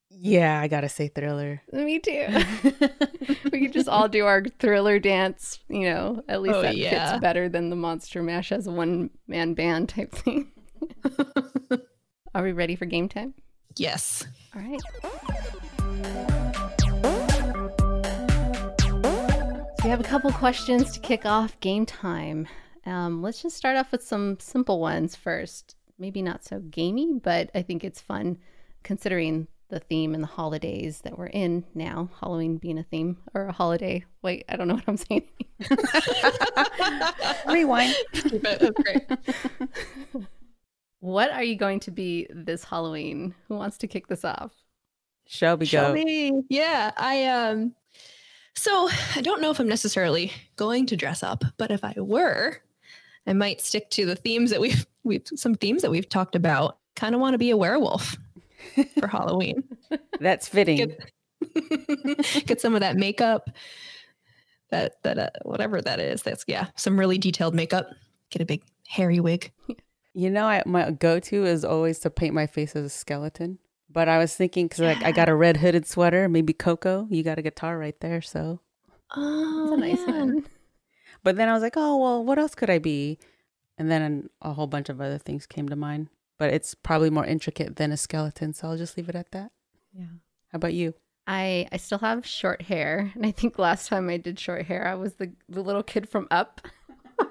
Yeah, 0.09 0.59
I 0.61 0.67
gotta 0.67 0.89
say 0.89 1.07
thriller. 1.07 1.61
Me 1.71 1.97
too. 1.99 2.27
we 3.51 3.61
could 3.61 3.73
just 3.73 3.89
all 3.89 4.07
do 4.07 4.25
our 4.25 4.43
thriller 4.59 4.99
dance, 4.99 5.59
you 5.69 5.89
know, 5.89 6.23
at 6.29 6.41
least 6.41 6.55
Oh, 6.55 6.61
that 6.61 6.77
yeah. 6.77 7.11
fits 7.13 7.21
better 7.21 7.49
than 7.49 7.69
the 7.71 7.75
Monster 7.75 8.21
Mash 8.21 8.51
as 8.51 8.67
a 8.67 8.71
one 8.71 9.09
man 9.27 9.53
band 9.55 9.89
type 9.89 10.11
thing. 10.13 10.51
Are 12.35 12.43
we 12.43 12.51
ready 12.51 12.75
for 12.75 12.85
game 12.85 13.09
time? 13.09 13.33
yes. 13.75 14.25
All 14.55 14.61
right. 14.61 16.52
We 19.83 19.89
have 19.89 19.99
a 19.99 20.03
couple 20.03 20.31
questions 20.31 20.91
to 20.93 20.99
kick 21.01 21.25
off 21.25 21.59
game 21.59 21.85
time. 21.85 22.47
Um, 22.85 23.21
let's 23.21 23.41
just 23.41 23.57
start 23.57 23.75
off 23.75 23.91
with 23.91 24.01
some 24.01 24.39
simple 24.39 24.79
ones 24.79 25.13
first. 25.13 25.75
Maybe 25.99 26.21
not 26.21 26.45
so 26.45 26.59
gamey, 26.59 27.19
but 27.21 27.49
I 27.53 27.63
think 27.63 27.83
it's 27.83 27.99
fun 27.99 28.37
considering 28.83 29.47
the 29.67 29.81
theme 29.81 30.13
and 30.13 30.23
the 30.23 30.27
holidays 30.27 31.01
that 31.01 31.17
we're 31.17 31.25
in 31.27 31.65
now. 31.75 32.09
Halloween 32.21 32.57
being 32.57 32.77
a 32.77 32.83
theme 32.83 33.17
or 33.33 33.47
a 33.47 33.51
holiday. 33.51 34.05
Wait, 34.21 34.45
I 34.47 34.55
don't 34.55 34.69
know 34.69 34.75
what 34.75 34.87
I'm 34.87 34.95
saying. 34.95 35.27
Rewind. 37.53 37.93
That's 38.41 38.69
great. 38.69 39.05
What 41.01 41.29
are 41.31 41.43
you 41.43 41.57
going 41.57 41.81
to 41.81 41.91
be 41.91 42.27
this 42.29 42.63
Halloween? 42.63 43.35
Who 43.49 43.55
wants 43.55 43.77
to 43.79 43.87
kick 43.87 44.07
this 44.07 44.23
off? 44.23 44.53
Shelby, 45.27 45.65
Shall 45.65 45.93
go. 45.93 45.93
we? 45.93 46.43
Yeah, 46.49 46.91
I 46.95 47.25
um 47.25 47.73
so 48.55 48.89
I 49.15 49.21
don't 49.21 49.41
know 49.41 49.51
if 49.51 49.59
I'm 49.59 49.67
necessarily 49.67 50.31
going 50.55 50.85
to 50.87 50.97
dress 50.97 51.23
up, 51.23 51.43
but 51.57 51.71
if 51.71 51.83
I 51.83 51.93
were, 51.97 52.57
I 53.25 53.33
might 53.33 53.61
stick 53.61 53.89
to 53.91 54.05
the 54.05 54.15
themes 54.15 54.51
that 54.51 54.61
we've 54.61 54.85
we've 55.03 55.23
some 55.35 55.55
themes 55.55 55.81
that 55.81 55.91
we've 55.91 56.09
talked 56.09 56.35
about. 56.35 56.77
Kind 56.95 57.15
of 57.15 57.21
want 57.21 57.33
to 57.33 57.39
be 57.39 57.49
a 57.49 57.57
werewolf 57.57 58.17
for 58.99 59.07
Halloween. 59.11 59.63
That's 60.19 60.47
fitting. 60.47 60.77
Get, 60.77 62.45
get 62.45 62.61
some 62.61 62.75
of 62.75 62.81
that 62.81 62.95
makeup. 62.95 63.49
That 64.69 65.01
that 65.03 65.17
uh, 65.17 65.29
whatever 65.43 65.81
that 65.81 65.99
is. 65.99 66.21
That's 66.21 66.43
yeah, 66.47 66.67
some 66.75 66.99
really 66.99 67.17
detailed 67.17 67.55
makeup. 67.55 67.89
Get 68.29 68.41
a 68.41 68.45
big 68.45 68.63
hairy 68.87 69.19
wig. 69.19 69.51
You 70.13 70.29
know, 70.29 70.45
I, 70.45 70.61
my 70.67 70.91
go-to 70.91 71.43
is 71.43 71.65
always 71.65 71.97
to 71.99 72.11
paint 72.11 72.35
my 72.35 72.45
face 72.45 72.75
as 72.75 72.85
a 72.85 72.89
skeleton. 72.89 73.57
But 73.93 74.09
I 74.09 74.17
was 74.17 74.35
thinking 74.35 74.65
because 74.65 74.79
like 74.79 75.03
I 75.03 75.11
got 75.11 75.29
a 75.29 75.35
red 75.35 75.57
hooded 75.57 75.85
sweater, 75.85 76.27
maybe 76.27 76.51
Coco. 76.51 77.07
You 77.09 77.23
got 77.23 77.37
a 77.37 77.43
guitar 77.43 77.77
right 77.77 77.99
there, 77.99 78.21
so. 78.21 78.59
Oh, 79.15 79.75
nice 79.79 80.03
one. 80.07 80.45
But 81.23 81.37
then 81.37 81.47
I 81.47 81.53
was 81.53 81.61
like, 81.61 81.77
oh 81.77 81.97
well, 81.97 82.23
what 82.23 82.39
else 82.39 82.55
could 82.55 82.69
I 82.69 82.79
be? 82.79 83.19
And 83.77 83.89
then 83.89 84.29
a 84.41 84.53
whole 84.53 84.67
bunch 84.67 84.89
of 84.89 84.99
other 84.99 85.17
things 85.17 85.45
came 85.45 85.69
to 85.69 85.75
mind. 85.75 86.09
But 86.37 86.53
it's 86.53 86.73
probably 86.73 87.11
more 87.11 87.25
intricate 87.25 87.75
than 87.75 87.91
a 87.91 87.97
skeleton, 87.97 88.53
so 88.53 88.67
I'll 88.67 88.77
just 88.77 88.97
leave 88.97 89.09
it 89.09 89.15
at 89.15 89.31
that. 89.31 89.51
Yeah. 89.93 90.05
How 90.51 90.57
about 90.57 90.73
you? 90.73 90.95
I 91.27 91.67
I 91.71 91.77
still 91.77 91.99
have 91.99 92.25
short 92.25 92.63
hair, 92.63 93.11
and 93.15 93.25
I 93.25 93.31
think 93.31 93.57
last 93.57 93.87
time 93.87 94.09
I 94.09 94.17
did 94.17 94.39
short 94.39 94.65
hair, 94.65 94.87
I 94.87 94.95
was 94.95 95.13
the 95.13 95.31
the 95.47 95.61
little 95.63 95.83
kid 95.83 96.09
from 96.09 96.27
Up. 96.31 96.61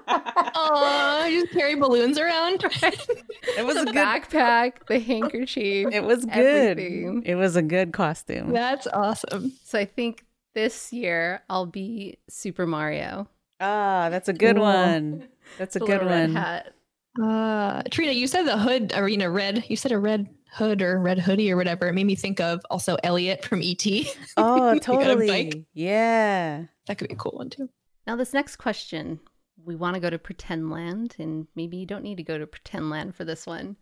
Oh, 0.07 1.25
you 1.29 1.41
just 1.41 1.53
carry 1.53 1.75
balloons 1.75 2.17
around. 2.17 2.63
It 2.63 3.65
was 3.65 3.75
the 3.75 3.81
a 3.81 3.85
good. 3.85 3.95
backpack, 3.95 4.87
the 4.87 4.99
handkerchief. 4.99 5.89
It 5.93 6.03
was 6.03 6.25
good. 6.25 6.33
everything. 6.79 7.23
It 7.25 7.35
was 7.35 7.55
a 7.55 7.61
good 7.61 7.93
costume. 7.93 8.51
That's 8.53 8.87
awesome. 8.87 9.53
So 9.63 9.77
I 9.79 9.85
think 9.85 10.25
this 10.55 10.91
year 10.93 11.41
I'll 11.49 11.65
be 11.65 12.17
Super 12.29 12.65
Mario. 12.65 13.27
Ah, 13.59 14.09
that's 14.09 14.29
a 14.29 14.33
good 14.33 14.55
Cool. 14.55 14.65
one. 14.65 15.27
That's 15.57 15.75
a 15.75 15.79
The 15.79 15.85
good 15.85 15.93
little 16.01 16.07
red 16.09 16.33
one. 16.33 16.35
hat. 16.35 16.73
Uh, 17.21 17.83
Trina, 17.91 18.11
you 18.13 18.25
said 18.27 18.43
the 18.43 18.57
hood, 18.57 18.91
arena 18.95 19.29
red. 19.29 19.65
You 19.67 19.75
said 19.75 19.91
a 19.91 19.99
red 19.99 20.27
hood 20.51 20.81
or 20.81 20.99
red 20.99 21.19
hoodie 21.19 21.51
or 21.51 21.55
whatever. 21.57 21.87
It 21.87 21.93
made 21.93 22.05
me 22.05 22.15
think 22.15 22.39
of 22.39 22.61
also 22.69 22.97
Elliott 23.03 23.45
from 23.45 23.61
ET. 23.61 23.85
Oh, 24.37 24.73
You 24.73 24.79
got 24.79 25.11
a 25.11 25.15
bike. 25.15 25.15
totally. 25.51 25.65
Yeah. 25.73 26.63
That 26.87 26.97
could 26.97 27.07
be 27.09 27.13
a 27.13 27.17
cool 27.17 27.33
one 27.35 27.49
too. 27.49 27.69
Now, 28.07 28.15
this 28.15 28.33
next 28.33 28.55
question, 28.57 29.19
we 29.65 29.75
want 29.75 29.95
to 29.95 29.99
go 29.99 30.09
to 30.09 30.17
pretend 30.19 30.69
land, 30.69 31.15
and 31.19 31.47
maybe 31.55 31.77
you 31.77 31.85
don't 31.85 32.03
need 32.03 32.17
to 32.17 32.23
go 32.23 32.37
to 32.37 32.47
pretend 32.47 32.89
land 32.89 33.15
for 33.15 33.25
this 33.25 33.45
one, 33.45 33.77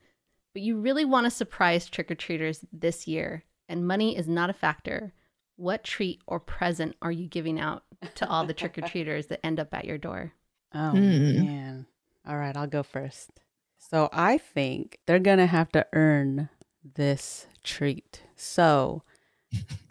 but 0.54 0.62
you 0.62 0.80
really 0.80 1.06
want 1.06 1.26
to 1.26 1.32
surprise 1.32 1.88
trick 1.88 2.12
or 2.12 2.16
treaters 2.16 2.64
this 2.72 3.08
year, 3.08 3.44
and 3.70 3.88
money 3.88 4.18
is 4.18 4.28
not 4.28 4.50
a 4.50 4.54
factor. 4.54 5.14
What 5.56 5.84
treat 5.84 6.22
or 6.28 6.40
present 6.40 6.96
are 7.02 7.12
you 7.12 7.28
giving 7.28 7.60
out 7.60 7.84
to 8.16 8.28
all 8.28 8.46
the 8.46 8.54
trick 8.54 8.78
or 8.78 8.82
treaters 8.82 9.28
that 9.28 9.46
end 9.46 9.60
up 9.60 9.74
at 9.74 9.86
your 9.86 9.98
door? 9.98 10.34
Oh 10.74 10.92
Hmm. 10.92 11.44
man. 11.46 11.86
All 12.28 12.38
right, 12.38 12.56
I'll 12.56 12.68
go 12.68 12.84
first. 12.84 13.32
So 13.78 14.10
I 14.12 14.38
think 14.38 15.00
they're 15.06 15.20
gonna 15.20 15.48
have 15.48 15.72
to 15.74 15.86
earn 15.94 16.50
this 16.96 17.48
treat. 17.64 18.24
So 18.36 19.04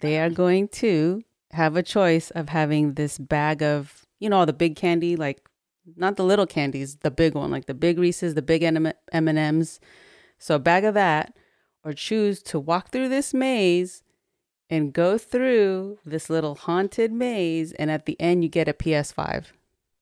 they 0.01 0.19
are 0.21 0.31
going 0.31 0.69
to 0.69 1.23
have 1.53 1.77
a 1.77 1.83
choice 1.83 2.31
of 2.31 2.49
having 2.49 2.95
this 2.95 3.19
bag 3.19 3.63
of, 3.63 4.07
you 4.19 4.29
know, 4.29 4.39
all 4.39 4.47
the 4.47 4.53
big 4.53 4.77
candy, 4.77 5.17
like 5.17 5.41
not 5.97 6.17
the 6.17 6.25
little 6.25 6.47
candies, 6.47 6.97
the 6.97 7.11
big 7.11 7.35
one, 7.35 7.51
like 7.51 7.67
the 7.67 7.75
big 7.75 7.99
Reese's, 7.99 8.35
the 8.35 8.43
big 8.43 8.63
M 8.63 8.87
and 8.87 9.39
M's. 9.39 9.81
So 10.39 10.57
a 10.57 10.59
bag 10.59 10.85
of 10.85 10.95
that, 10.95 11.35
or 11.85 11.93
choose 11.93 12.43
to 12.45 12.59
walk 12.59 12.91
through 12.91 13.09
this 13.09 13.35
maze 13.35 14.03
and 14.69 14.93
go 14.93 15.19
through 15.19 15.99
this 16.05 16.31
little 16.31 16.55
haunted 16.55 17.13
maze, 17.13 17.73
and 17.73 17.91
at 17.91 18.07
the 18.07 18.19
end 18.21 18.43
you 18.43 18.49
get 18.49 18.69
a 18.69 18.73
PS5. 18.73 19.47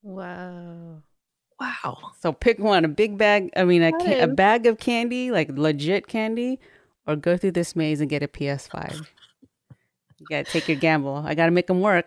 Wow. 0.02 1.02
Wow. 1.60 1.98
So 2.20 2.32
pick 2.32 2.58
one, 2.58 2.84
a 2.84 2.88
big 2.88 3.18
bag, 3.18 3.50
I 3.56 3.64
mean 3.64 3.82
a, 3.82 3.90
That 3.90 4.00
ca- 4.00 4.20
a 4.20 4.26
bag 4.28 4.66
of 4.66 4.78
candy, 4.78 5.30
like 5.30 5.50
legit 5.50 6.06
candy, 6.06 6.60
or 7.06 7.16
go 7.16 7.36
through 7.36 7.52
this 7.52 7.74
maze 7.74 8.00
and 8.00 8.10
get 8.10 8.22
a 8.22 8.28
PS5. 8.28 9.06
You 10.18 10.26
got 10.28 10.46
to 10.46 10.52
take 10.52 10.68
your 10.68 10.76
gamble. 10.76 11.16
I 11.16 11.34
got 11.34 11.46
to 11.46 11.52
make 11.52 11.66
them 11.66 11.80
work. 11.80 12.06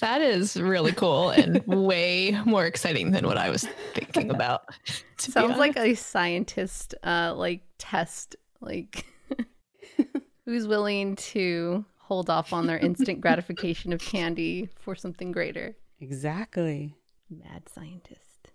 That 0.00 0.22
is 0.22 0.56
really 0.56 0.92
cool 0.92 1.30
and 1.30 1.62
way 1.66 2.36
more 2.46 2.64
exciting 2.64 3.10
than 3.10 3.26
what 3.26 3.36
I 3.36 3.50
was 3.50 3.66
thinking 3.94 4.30
about. 4.30 4.62
Sounds 5.18 5.58
like 5.58 5.76
a 5.76 5.94
scientist 5.94 6.94
uh 7.04 7.34
like 7.36 7.62
test 7.78 8.36
like 8.60 9.04
who's 10.44 10.66
willing 10.66 11.16
to 11.16 11.84
hold 11.98 12.30
off 12.30 12.52
on 12.52 12.66
their 12.66 12.78
instant 12.78 13.20
gratification 13.20 13.92
of 13.92 14.00
candy 14.00 14.68
for 14.80 14.94
something 14.94 15.32
greater. 15.32 15.76
Exactly. 16.00 16.96
Mad 17.30 17.68
scientist. 17.68 18.50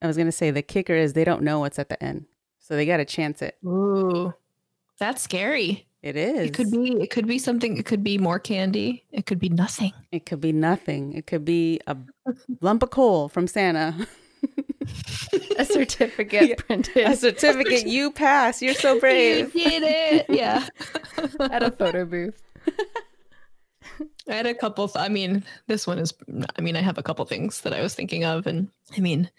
I 0.00 0.06
was 0.06 0.16
going 0.16 0.26
to 0.26 0.32
say 0.32 0.50
the 0.50 0.62
kicker 0.62 0.94
is 0.94 1.12
they 1.12 1.24
don't 1.24 1.42
know 1.42 1.60
what's 1.60 1.78
at 1.78 1.88
the 1.88 2.02
end. 2.02 2.26
So 2.58 2.76
they 2.76 2.86
got 2.86 2.98
to 2.98 3.04
chance 3.04 3.42
it. 3.42 3.56
Ooh, 3.64 4.32
that's 4.98 5.22
scary. 5.22 5.86
It 6.02 6.16
is. 6.16 6.48
It 6.48 6.54
could 6.54 6.70
be. 6.70 7.00
It 7.00 7.10
could 7.10 7.26
be 7.26 7.38
something. 7.38 7.76
It 7.76 7.86
could 7.86 8.02
be 8.02 8.18
more 8.18 8.38
candy. 8.40 9.04
It 9.12 9.26
could 9.26 9.38
be 9.38 9.48
nothing. 9.48 9.92
It 10.10 10.26
could 10.26 10.40
be 10.40 10.52
nothing. 10.52 11.12
It 11.12 11.26
could 11.28 11.44
be 11.44 11.80
a 11.86 11.96
lump 12.60 12.82
of 12.82 12.90
coal 12.90 13.28
from 13.28 13.46
Santa. 13.46 13.94
A 15.56 15.64
certificate 15.64 16.48
Yeah. 16.48 16.54
printed 16.56 16.96
a 17.06 17.14
certificate. 17.16 17.86
You 17.86 18.10
pass. 18.10 18.60
You're 18.60 18.74
so 18.74 18.98
brave. 19.00 19.54
You 19.54 19.64
did 19.70 19.82
it. 19.84 20.26
Yeah. 20.28 20.66
at 21.38 21.62
a 21.62 21.70
photo 21.70 22.04
booth. 22.04 22.42
I 24.28 24.34
had 24.34 24.46
a 24.46 24.54
couple. 24.54 24.88
Th- 24.88 25.04
I 25.04 25.08
mean, 25.08 25.44
this 25.68 25.86
one 25.86 25.98
is. 26.00 26.12
I 26.56 26.60
mean, 26.62 26.74
I 26.74 26.80
have 26.80 26.98
a 26.98 27.02
couple 27.02 27.24
things 27.26 27.60
that 27.60 27.72
I 27.72 27.80
was 27.80 27.94
thinking 27.94 28.24
of, 28.24 28.46
and 28.48 28.68
I 28.96 29.00
mean, 29.00 29.30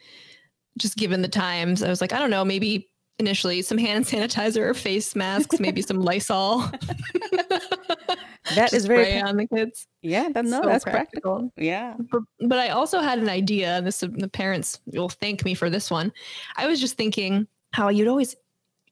just 0.77 0.95
given 0.95 1.21
the 1.21 1.27
times, 1.27 1.83
I 1.83 1.89
was 1.89 1.99
like, 1.99 2.13
I 2.13 2.19
don't 2.19 2.29
know, 2.29 2.45
maybe 2.45 2.89
initially 3.19 3.61
some 3.61 3.77
hand 3.77 4.05
sanitizer 4.09 4.61
or 4.61 4.73
face 4.73 5.15
masks, 5.15 5.59
maybe 5.59 5.81
some 5.81 5.99
Lysol. 6.01 6.59
that 8.55 8.73
is 8.73 8.85
very 8.85 9.19
pra- 9.19 9.29
on 9.29 9.37
the 9.37 9.47
kids. 9.47 9.87
Yeah, 10.01 10.29
that, 10.33 10.45
no, 10.45 10.61
So 10.61 10.67
that's 10.67 10.83
practical. 10.83 11.51
Yeah. 11.57 11.95
But, 12.11 12.23
but 12.47 12.59
I 12.59 12.69
also 12.69 12.99
had 13.01 13.19
an 13.19 13.29
idea, 13.29 13.77
and 13.77 13.87
this 13.87 13.99
the 13.99 14.29
parents 14.29 14.79
will 14.85 15.09
thank 15.09 15.45
me 15.45 15.53
for 15.53 15.69
this 15.69 15.89
one. 15.89 16.11
I 16.57 16.67
was 16.67 16.79
just 16.79 16.97
thinking 16.97 17.47
how 17.71 17.89
you'd 17.89 18.07
always 18.07 18.35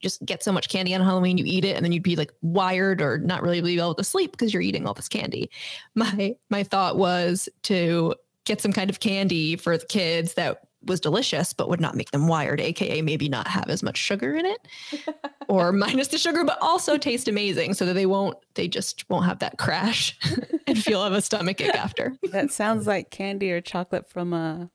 just 0.02 0.26
get 0.26 0.44
so 0.44 0.52
much 0.52 0.68
candy 0.70 0.96
on 0.96 1.02
Halloween, 1.02 1.38
you 1.38 1.46
eat 1.46 1.64
it, 1.64 1.76
and 1.76 1.86
then 1.86 1.92
you'd 1.92 2.04
be 2.04 2.16
like 2.16 2.34
wired 2.42 3.02
or 3.02 3.20
not 3.20 3.44
really 3.44 3.62
be 3.62 3.78
able 3.78 3.96
to 3.96 4.04
sleep 4.04 4.32
because 4.32 4.54
you're 4.54 4.64
eating 4.64 4.88
all 4.88 4.94
this 4.94 5.08
candy. 5.08 5.50
My 5.96 6.36
my 6.50 6.64
thought 6.64 6.98
was 6.98 7.48
to 7.64 8.16
get 8.46 8.62
some 8.62 8.74
kind 8.74 8.90
of 8.90 9.00
candy 9.00 9.56
for 9.56 9.78
the 9.78 9.86
kids 9.86 10.34
that 10.34 10.64
was 10.84 11.00
delicious 11.00 11.54
but 11.54 11.70
would 11.70 11.80
not 11.82 11.96
make 11.96 12.12
them 12.12 12.28
wired, 12.28 12.60
aka 12.60 13.02
maybe 13.02 13.30
not 13.30 13.48
have 13.48 13.70
as 13.70 13.84
much 13.84 13.98
sugar 13.98 14.34
in 14.34 14.46
it 14.46 14.68
or 15.48 15.72
minus 15.72 16.08
the 16.08 16.18
sugar, 16.18 16.44
but 16.44 16.58
also 16.62 16.98
taste 16.98 17.28
amazing 17.28 17.74
so 17.74 17.86
that 17.86 17.94
they 17.94 18.06
won't 18.06 18.38
they 18.56 18.68
just 18.68 19.08
won't 19.10 19.26
have 19.26 19.40
that 19.40 19.58
crash 19.58 20.18
and 20.68 20.82
feel 20.82 21.02
of 21.04 21.14
a 21.14 21.22
stomach 21.22 21.62
ache 21.62 21.76
after. 21.76 22.16
That 22.32 22.52
sounds 22.52 22.88
like 22.88 23.12
candy 23.12 23.52
or 23.52 23.60
chocolate 23.60 24.08
from 24.10 24.34
a, 24.34 24.70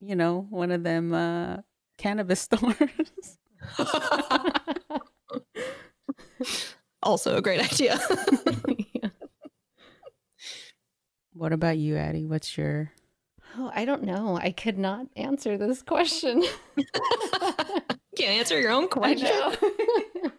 you 0.00 0.14
know, 0.14 0.46
one 0.48 0.70
of 0.70 0.84
them 0.84 1.12
uh, 1.12 1.58
cannabis 1.98 2.40
stores. 2.40 3.38
also 7.02 7.36
a 7.36 7.42
great 7.42 7.60
idea. 7.60 7.98
what 11.32 11.52
about 11.52 11.78
you, 11.78 11.96
Addie? 11.96 12.26
What's 12.26 12.56
your? 12.56 12.92
Oh, 13.62 13.70
I 13.74 13.84
don't 13.84 14.04
know. 14.04 14.38
I 14.40 14.52
could 14.52 14.78
not 14.78 15.06
answer 15.16 15.58
this 15.58 15.82
question. 15.82 16.42
Can't 18.16 18.38
answer 18.38 18.58
your 18.58 18.70
own 18.70 18.88
question. 18.88 19.28
know. 19.28 19.54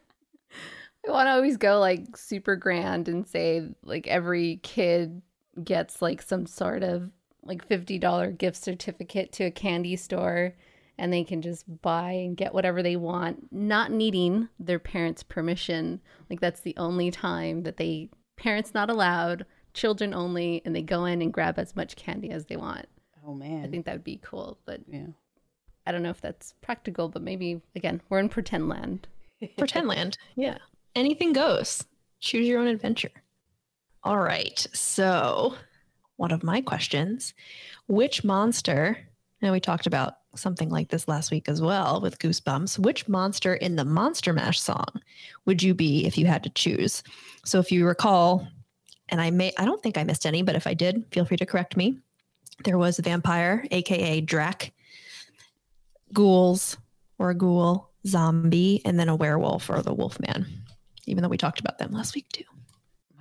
I 1.07 1.11
want 1.11 1.27
to 1.27 1.31
always 1.31 1.57
go 1.57 1.79
like 1.79 2.17
super 2.17 2.55
grand 2.55 3.07
and 3.07 3.27
say 3.27 3.69
like 3.83 4.07
every 4.07 4.59
kid 4.63 5.21
gets 5.63 6.01
like 6.01 6.23
some 6.23 6.47
sort 6.47 6.81
of 6.81 7.11
like 7.43 7.69
$50 7.69 8.37
gift 8.39 8.57
certificate 8.57 9.31
to 9.33 9.43
a 9.43 9.51
candy 9.51 9.95
store 9.95 10.55
and 10.97 11.13
they 11.13 11.23
can 11.23 11.43
just 11.43 11.65
buy 11.83 12.13
and 12.13 12.35
get 12.35 12.55
whatever 12.55 12.81
they 12.81 12.95
want, 12.95 13.51
not 13.51 13.91
needing 13.91 14.49
their 14.59 14.79
parents' 14.79 15.21
permission. 15.21 16.01
Like 16.27 16.39
that's 16.39 16.61
the 16.61 16.75
only 16.77 17.11
time 17.11 17.63
that 17.63 17.77
they 17.77 18.09
parents 18.35 18.73
not 18.73 18.89
allowed, 18.89 19.45
children 19.75 20.11
only, 20.11 20.63
and 20.65 20.75
they 20.75 20.81
go 20.81 21.05
in 21.05 21.21
and 21.21 21.31
grab 21.31 21.59
as 21.59 21.75
much 21.75 21.95
candy 21.95 22.31
as 22.31 22.45
they 22.45 22.57
want. 22.57 22.87
Oh 23.25 23.33
man. 23.33 23.65
I 23.65 23.67
think 23.67 23.85
that 23.85 23.93
would 23.93 24.03
be 24.03 24.19
cool, 24.23 24.57
but 24.65 24.81
yeah. 24.87 25.07
I 25.85 25.91
don't 25.91 26.03
know 26.03 26.09
if 26.09 26.21
that's 26.21 26.53
practical, 26.61 27.09
but 27.09 27.21
maybe 27.21 27.61
again, 27.75 28.01
we're 28.09 28.19
in 28.19 28.29
pretend 28.29 28.69
land. 28.69 29.07
Pretend 29.57 29.87
land. 29.87 30.17
Yeah. 30.35 30.59
Anything 30.95 31.33
goes. 31.33 31.83
Choose 32.19 32.47
your 32.47 32.59
own 32.61 32.67
adventure. 32.67 33.09
All 34.03 34.19
right. 34.19 34.65
So, 34.73 35.55
one 36.17 36.31
of 36.31 36.43
my 36.43 36.61
questions 36.61 37.33
which 37.87 38.23
monster, 38.23 38.97
and 39.41 39.51
we 39.51 39.59
talked 39.59 39.87
about 39.87 40.17
something 40.35 40.69
like 40.69 40.89
this 40.89 41.07
last 41.07 41.31
week 41.31 41.49
as 41.49 41.61
well 41.61 41.99
with 42.01 42.19
Goosebumps, 42.19 42.77
which 42.79 43.07
monster 43.07 43.55
in 43.55 43.75
the 43.75 43.83
Monster 43.85 44.31
Mash 44.31 44.59
song 44.59 45.01
would 45.45 45.63
you 45.63 45.73
be 45.73 46.05
if 46.05 46.17
you 46.17 46.27
had 46.27 46.43
to 46.43 46.49
choose? 46.51 47.01
So, 47.43 47.59
if 47.59 47.71
you 47.71 47.87
recall, 47.87 48.47
and 49.09 49.19
I 49.19 49.31
may, 49.31 49.53
I 49.57 49.65
don't 49.65 49.81
think 49.81 49.97
I 49.97 50.03
missed 50.03 50.27
any, 50.27 50.43
but 50.43 50.55
if 50.55 50.67
I 50.67 50.75
did, 50.75 51.05
feel 51.11 51.25
free 51.25 51.37
to 51.37 51.45
correct 51.47 51.75
me. 51.75 51.97
There 52.63 52.77
was 52.77 52.99
a 52.99 53.01
vampire, 53.01 53.65
aka 53.71 54.21
Drac, 54.21 54.71
ghouls 56.13 56.77
or 57.17 57.29
a 57.29 57.35
ghoul, 57.35 57.91
zombie, 58.05 58.81
and 58.85 58.99
then 58.99 59.09
a 59.09 59.15
werewolf 59.15 59.69
or 59.69 59.81
the 59.81 59.93
wolfman. 59.93 60.45
Even 61.07 61.23
though 61.23 61.29
we 61.29 61.37
talked 61.37 61.59
about 61.59 61.77
them 61.77 61.91
last 61.91 62.15
week 62.15 62.27
too. 62.29 62.43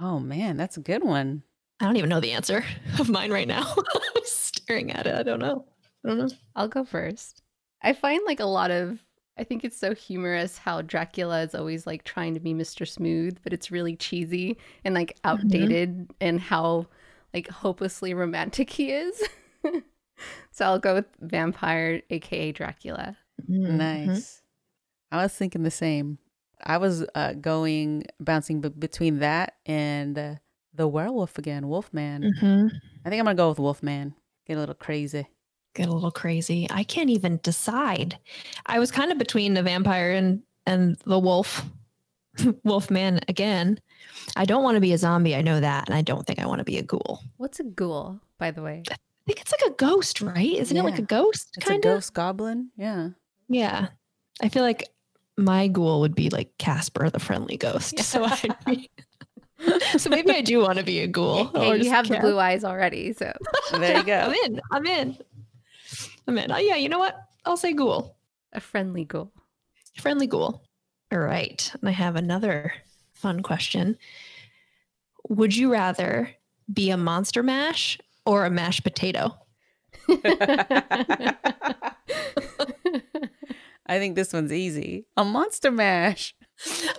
Oh 0.00 0.18
man, 0.18 0.56
that's 0.56 0.76
a 0.76 0.80
good 0.80 1.04
one. 1.04 1.42
I 1.80 1.86
don't 1.86 1.96
even 1.96 2.10
know 2.10 2.20
the 2.20 2.32
answer 2.32 2.64
of 2.98 3.08
mine 3.08 3.32
right 3.32 3.48
now. 3.48 3.74
I'm 4.16 4.22
staring 4.24 4.92
at 4.92 5.06
it. 5.06 5.14
I 5.14 5.22
don't 5.22 5.40
know. 5.40 5.64
I 6.04 6.08
don't 6.08 6.18
know. 6.18 6.28
I'll 6.56 6.68
go 6.68 6.84
first. 6.84 7.42
I 7.82 7.92
find 7.92 8.20
like 8.26 8.40
a 8.40 8.46
lot 8.46 8.70
of 8.70 9.02
I 9.38 9.44
think 9.44 9.64
it's 9.64 9.78
so 9.78 9.94
humorous 9.94 10.58
how 10.58 10.82
Dracula 10.82 11.40
is 11.40 11.54
always 11.54 11.86
like 11.86 12.04
trying 12.04 12.34
to 12.34 12.40
be 12.40 12.52
Mr. 12.52 12.86
Smooth, 12.86 13.38
but 13.42 13.54
it's 13.54 13.70
really 13.70 13.96
cheesy 13.96 14.58
and 14.84 14.94
like 14.94 15.16
mm-hmm. 15.16 15.30
outdated 15.30 16.10
and 16.20 16.38
how 16.38 16.86
like 17.34 17.48
hopelessly 17.48 18.14
romantic 18.14 18.70
he 18.70 18.90
is. 18.92 19.22
so 20.50 20.64
I'll 20.64 20.78
go 20.78 20.94
with 20.94 21.06
vampire 21.20 22.02
aka 22.10 22.52
Dracula. 22.52 23.16
Mm-hmm. 23.48 23.76
Nice. 23.76 24.42
I 25.12 25.22
was 25.22 25.34
thinking 25.34 25.62
the 25.62 25.70
same. 25.70 26.18
I 26.62 26.76
was 26.76 27.04
uh, 27.14 27.32
going 27.34 28.04
bouncing 28.20 28.60
b- 28.60 28.68
between 28.68 29.20
that 29.20 29.54
and 29.66 30.18
uh, 30.18 30.34
the 30.74 30.86
werewolf 30.86 31.38
again, 31.38 31.68
Wolfman. 31.68 32.32
Mhm. 32.40 32.70
I 33.04 33.08
think 33.08 33.18
I'm 33.18 33.24
gonna 33.24 33.34
go 33.34 33.48
with 33.48 33.58
Wolfman. 33.58 34.14
Get 34.46 34.56
a 34.56 34.60
little 34.60 34.74
crazy. 34.74 35.26
Get 35.74 35.88
a 35.88 35.92
little 35.92 36.10
crazy. 36.10 36.66
I 36.70 36.82
can't 36.84 37.10
even 37.10 37.38
decide. 37.42 38.18
I 38.66 38.78
was 38.78 38.90
kind 38.90 39.10
of 39.10 39.18
between 39.18 39.54
the 39.54 39.62
vampire 39.62 40.12
and 40.12 40.42
and 40.66 40.96
the 41.06 41.18
wolf, 41.18 41.64
wolfman 42.64 43.20
again. 43.28 43.80
I 44.36 44.44
don't 44.44 44.62
want 44.62 44.76
to 44.76 44.80
be 44.80 44.92
a 44.92 44.98
zombie. 44.98 45.34
I 45.36 45.42
know 45.42 45.60
that, 45.60 45.88
and 45.88 45.94
I 45.96 46.02
don't 46.02 46.26
think 46.26 46.38
I 46.38 46.46
want 46.46 46.58
to 46.60 46.64
be 46.64 46.78
a 46.78 46.82
ghoul. 46.82 47.20
What's 47.36 47.60
a 47.60 47.64
ghoul, 47.64 48.20
by 48.38 48.50
the 48.50 48.62
way? 48.62 48.82
I 48.90 48.96
think 49.26 49.40
it's 49.40 49.52
like 49.52 49.70
a 49.72 49.74
ghost, 49.74 50.20
right? 50.20 50.54
Isn't 50.54 50.76
it 50.76 50.82
like 50.82 50.98
a 50.98 51.02
ghost? 51.02 51.50
It's 51.56 51.66
Kind 51.66 51.84
a 51.84 51.88
of. 51.90 51.94
ghost 51.96 52.14
goblin. 52.14 52.70
Yeah. 52.76 53.10
Yeah. 53.48 53.88
I 54.42 54.48
feel 54.48 54.62
like 54.62 54.88
my 55.36 55.68
ghoul 55.68 56.00
would 56.00 56.14
be 56.14 56.30
like 56.30 56.56
Casper, 56.58 57.10
the 57.10 57.18
friendly 57.20 57.56
ghost. 57.56 57.94
Yeah. 57.96 58.02
So 58.02 58.24
I'd 58.24 58.56
be. 58.64 58.90
so 59.98 60.08
maybe 60.08 60.30
I 60.30 60.40
do 60.40 60.60
want 60.60 60.78
to 60.78 60.84
be 60.84 61.00
a 61.00 61.06
ghoul. 61.06 61.46
Hey, 61.48 61.68
or 61.70 61.76
you 61.76 61.82
just 61.84 61.94
have 61.94 62.08
the 62.08 62.18
blue 62.18 62.38
eyes 62.38 62.64
already, 62.64 63.12
so 63.12 63.32
There 63.72 63.98
you 63.98 64.04
go. 64.04 64.18
I'm 64.18 64.32
in. 64.34 64.60
I'm 64.70 64.86
in. 64.86 65.18
I'm 66.26 66.38
in. 66.38 66.50
Oh, 66.52 66.58
yeah, 66.58 66.76
you 66.76 66.88
know 66.88 66.98
what? 66.98 67.16
I'll 67.44 67.56
say 67.56 67.72
ghoul. 67.72 68.16
a 68.52 68.60
friendly 68.60 69.04
ghoul. 69.04 69.32
Friendly 69.98 70.26
ghoul. 70.26 70.62
All 71.12 71.18
right. 71.18 71.70
And 71.80 71.88
I 71.88 71.92
have 71.92 72.16
another 72.16 72.72
fun 73.12 73.42
question. 73.42 73.98
Would 75.28 75.56
you 75.56 75.72
rather 75.72 76.30
be 76.72 76.90
a 76.90 76.96
monster 76.96 77.42
mash 77.42 77.98
or 78.24 78.44
a 78.44 78.50
mashed 78.50 78.84
potato? 78.84 79.36
I 83.86 83.98
think 83.98 84.14
this 84.14 84.32
one's 84.32 84.52
easy. 84.52 85.06
A 85.16 85.24
monster 85.24 85.70
mash. 85.70 86.34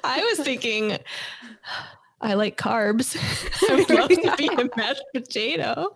I 0.04 0.21
was 0.24 0.39
thinking 0.45 0.97
I 2.21 2.36
like 2.36 2.58
carbs. 2.58 3.17
I 3.69 3.76
would 3.76 3.89
love 3.89 4.10
to 4.10 4.36
be 4.38 4.47
a 4.47 4.69
mashed 4.78 5.04
potato. 5.13 5.88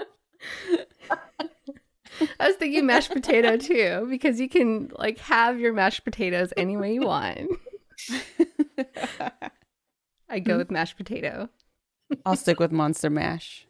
I 2.40 2.48
was 2.48 2.56
thinking 2.56 2.86
mashed 2.86 3.12
potato 3.12 3.58
too, 3.58 4.08
because 4.10 4.40
you 4.40 4.50
can 4.50 4.92
like 4.98 5.20
have 5.20 5.60
your 5.60 5.74
mashed 5.74 6.04
potatoes 6.04 6.54
any 6.58 6.78
way 6.78 6.94
you 6.94 7.02
want. 7.02 7.50
I 10.30 10.40
go 10.40 10.54
hmm? 10.54 10.58
with 10.60 10.72
mashed 10.72 10.98
potato. 10.98 11.50
I'll 12.26 12.36
stick 12.36 12.60
with 12.60 12.72
monster 12.72 13.10
mash. 13.10 13.68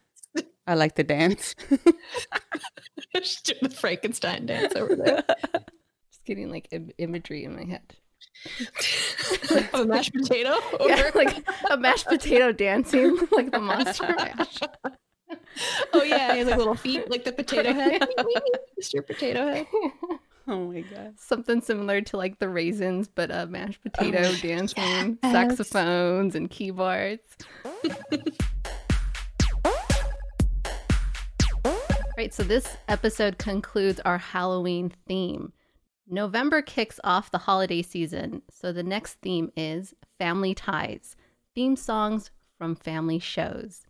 I 0.68 0.74
like 0.74 0.96
the 0.96 1.04
dance. 1.04 1.56
Just 3.16 3.46
do 3.46 3.54
the 3.62 3.70
Frankenstein 3.70 4.46
dance 4.46 4.76
over 4.76 4.96
there. 4.96 5.24
Just 6.12 6.26
getting 6.26 6.50
like 6.50 6.68
Im- 6.72 6.92
imagery 6.98 7.44
in 7.44 7.56
my 7.56 7.64
head. 7.66 7.96
Of 9.74 9.82
a 9.82 9.86
mashed 9.86 10.14
potato? 10.14 10.56
Over- 10.80 10.90
Yeah, 10.90 11.12
like 11.14 11.46
a 11.70 11.78
mashed 11.78 12.08
potato 12.08 12.52
dancing 12.52 13.18
like 13.32 13.52
the 13.52 13.60
monster 13.60 14.08
mash. 14.18 14.60
Oh 15.94 16.04
yeah, 16.04 16.34
he 16.34 16.40
has 16.40 16.48
like 16.48 16.58
little 16.58 16.76
feet, 16.76 17.10
like 17.10 17.24
the 17.24 17.32
potato 17.32 17.74
head. 17.74 18.02
Mr. 18.80 19.06
Potato 19.06 19.48
Head. 19.48 19.68
oh 20.48 20.72
my 20.72 20.82
god. 20.82 21.14
Something 21.18 21.62
similar 21.62 22.02
to 22.02 22.18
like 22.18 22.38
the 22.40 22.50
raisins, 22.50 23.08
but 23.08 23.32
a 23.32 23.48
mashed 23.48 23.80
oh, 23.86 23.90
potato 23.90 24.32
dancing, 24.42 25.18
yes. 25.24 25.32
saxophones 25.32 26.36
and 26.36 26.50
keyboards. 26.50 27.38
right, 32.18 32.34
so 32.34 32.44
this 32.44 32.78
episode 32.88 33.38
concludes 33.38 34.00
our 34.06 34.18
Halloween 34.18 34.92
theme. 35.08 35.52
November 36.08 36.62
kicks 36.62 37.00
off 37.04 37.32
the 37.32 37.40
holiday 37.40 37.82
season, 37.82 38.44
so 38.52 38.72
the 38.72 38.84
next 38.84 39.16
theme 39.22 39.52
is 39.58 39.96
Family 40.20 40.54
Ties, 40.54 41.16
theme 41.56 41.76
songs 41.76 42.30
from 42.58 42.76
family 42.76 43.18
shows. 43.18 43.82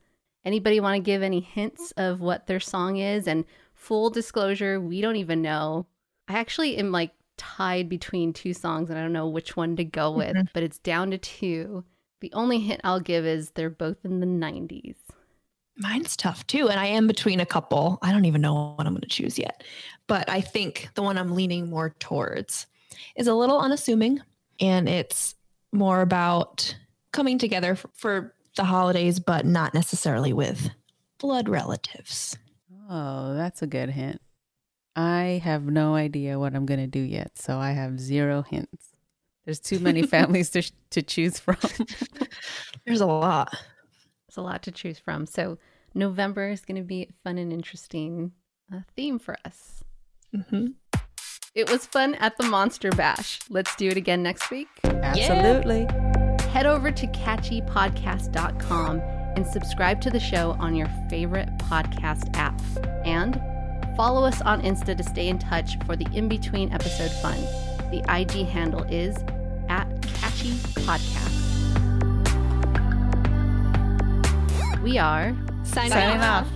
Anybody 0.45 0.79
want 0.79 0.95
to 0.95 1.01
give 1.01 1.21
any 1.21 1.41
hints 1.41 1.91
of 1.97 2.21
what 2.21 2.47
their 2.47 2.59
song 2.59 2.97
is? 2.97 3.27
And 3.27 3.43
full 3.73 4.09
disclosure, 4.09 4.79
we 4.79 5.01
don't 5.01 5.15
even 5.17 5.41
know. 5.41 5.87
I 6.27 6.33
actually 6.39 6.77
am 6.77 6.91
like 6.91 7.11
tied 7.37 7.89
between 7.89 8.33
two 8.33 8.53
songs 8.53 8.89
and 8.89 8.97
I 8.97 9.01
don't 9.01 9.13
know 9.13 9.27
which 9.27 9.55
one 9.57 9.75
to 9.75 9.83
go 9.83 10.11
with, 10.11 10.35
Mhm. 10.35 10.49
but 10.53 10.63
it's 10.63 10.79
down 10.79 11.11
to 11.11 11.17
two. 11.17 11.83
The 12.21 12.31
only 12.33 12.59
hint 12.59 12.81
I'll 12.83 12.99
give 13.01 13.25
is 13.25 13.51
they're 13.51 13.69
both 13.69 13.97
in 14.03 14.19
the 14.21 14.25
90s. 14.25 14.95
Mine's 15.77 16.15
tough 16.15 16.47
too, 16.47 16.69
and 16.69 16.79
I 16.79 16.85
am 16.87 17.05
between 17.07 17.41
a 17.41 17.45
couple. 17.45 17.99
I 18.01 18.11
don't 18.13 18.23
even 18.25 18.39
know 18.41 18.73
what 18.77 18.87
I'm 18.87 18.93
going 18.93 19.01
to 19.01 19.07
choose 19.07 19.37
yet, 19.37 19.63
but 20.07 20.29
I 20.29 20.39
think 20.39 20.89
the 20.95 21.03
one 21.03 21.17
I'm 21.17 21.35
leaning 21.35 21.69
more 21.69 21.89
towards 21.99 22.65
is 23.17 23.27
a 23.27 23.33
little 23.33 23.59
unassuming, 23.59 24.21
and 24.61 24.87
it's 24.87 25.35
more 25.73 25.99
about 25.99 26.73
coming 27.11 27.37
together 27.37 27.71
f- 27.71 27.85
for 27.93 28.33
the 28.55 28.63
holidays, 28.63 29.19
but 29.19 29.45
not 29.45 29.73
necessarily 29.73 30.31
with 30.31 30.69
blood 31.17 31.49
relatives. 31.49 32.37
Oh, 32.89 33.33
that's 33.33 33.61
a 33.61 33.67
good 33.67 33.89
hint. 33.89 34.21
I 34.95 35.41
have 35.43 35.65
no 35.65 35.95
idea 35.95 36.39
what 36.39 36.55
I'm 36.55 36.65
going 36.65 36.79
to 36.79 36.87
do 36.87 36.99
yet, 36.99 37.37
so 37.37 37.57
I 37.57 37.71
have 37.71 37.99
zero 37.99 38.41
hints. 38.43 38.91
There's 39.43 39.59
too 39.59 39.79
many 39.79 40.03
families 40.03 40.49
to, 40.51 40.63
to 40.91 41.01
choose 41.01 41.37
from. 41.39 41.57
There's 42.85 43.01
a 43.01 43.05
lot. 43.05 43.53
It's 44.27 44.37
a 44.37 44.41
lot 44.41 44.63
to 44.63 44.71
choose 44.71 44.97
from. 44.97 45.25
So, 45.25 45.57
November 45.93 46.49
is 46.49 46.61
going 46.61 46.77
to 46.77 46.83
be 46.83 47.03
a 47.03 47.13
fun 47.23 47.37
and 47.37 47.53
interesting 47.53 48.31
uh, 48.73 48.79
theme 48.95 49.19
for 49.19 49.37
us. 49.45 49.83
hmm 50.33 50.67
It 51.53 51.69
was 51.69 51.85
fun 51.85 52.15
at 52.15 52.37
the 52.37 52.45
Monster 52.45 52.89
Bash. 52.91 53.39
Let's 53.49 53.75
do 53.75 53.87
it 53.89 53.97
again 53.97 54.23
next 54.23 54.49
week. 54.49 54.67
Absolutely. 54.83 55.87
Head 56.49 56.65
over 56.65 56.89
to 56.91 57.07
catchypodcast.com 57.07 58.99
and 59.35 59.45
subscribe 59.45 60.01
to 60.01 60.09
the 60.09 60.19
show 60.19 60.51
on 60.59 60.75
your 60.75 60.87
favorite 61.09 61.49
podcast 61.59 62.35
app. 62.35 62.59
And 63.05 63.35
follow 63.95 64.25
us 64.25 64.41
on 64.41 64.61
Insta 64.61 64.95
to 64.95 65.03
stay 65.03 65.27
in 65.27 65.39
touch 65.39 65.77
for 65.85 65.95
the 65.95 66.05
in 66.13 66.27
between 66.27 66.71
episode 66.73 67.11
fun. 67.21 67.39
The 67.91 68.03
IG 68.09 68.47
handle 68.47 68.83
is 68.83 69.15
at 69.69 69.85
Catchy 70.01 70.51
Podcast. 70.83 71.33
We 74.81 74.97
are 74.97 75.35
Signing, 75.63 75.91
Signing 75.91 76.21
off. 76.21 76.47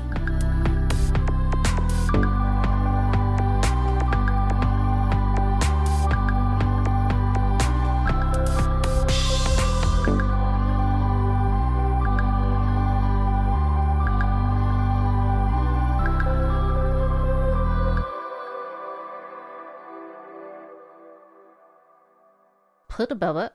Put 22.99 23.13
a 23.13 23.15
Bubba. 23.15 23.51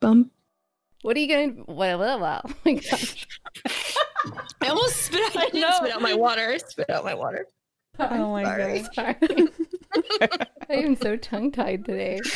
Bum. 0.00 0.30
What 1.02 1.14
are 1.14 1.20
you 1.20 1.28
going 1.28 1.56
to. 1.56 1.64
Well, 1.70 1.98
well, 1.98 2.18
well. 2.18 2.40
Oh 2.42 2.54
my 2.64 2.72
gosh. 2.72 3.26
I 4.62 4.68
almost 4.68 4.96
spit 4.96 5.20
out, 5.20 5.36
I 5.36 5.50
didn't 5.50 5.74
spit 5.74 5.92
out 5.92 6.00
my 6.00 6.14
water. 6.14 6.48
I 6.48 6.56
spit 6.56 6.88
out 6.88 7.04
my 7.04 7.12
water. 7.12 7.46
Oh 7.98 8.32
my 8.32 8.44
Sorry. 8.44 8.80
god. 8.80 8.94
Sorry. 8.94 9.16
I 10.70 10.74
am 10.74 10.96
so 10.96 11.18
tongue 11.18 11.52
tied 11.52 11.84
today. 11.84 12.18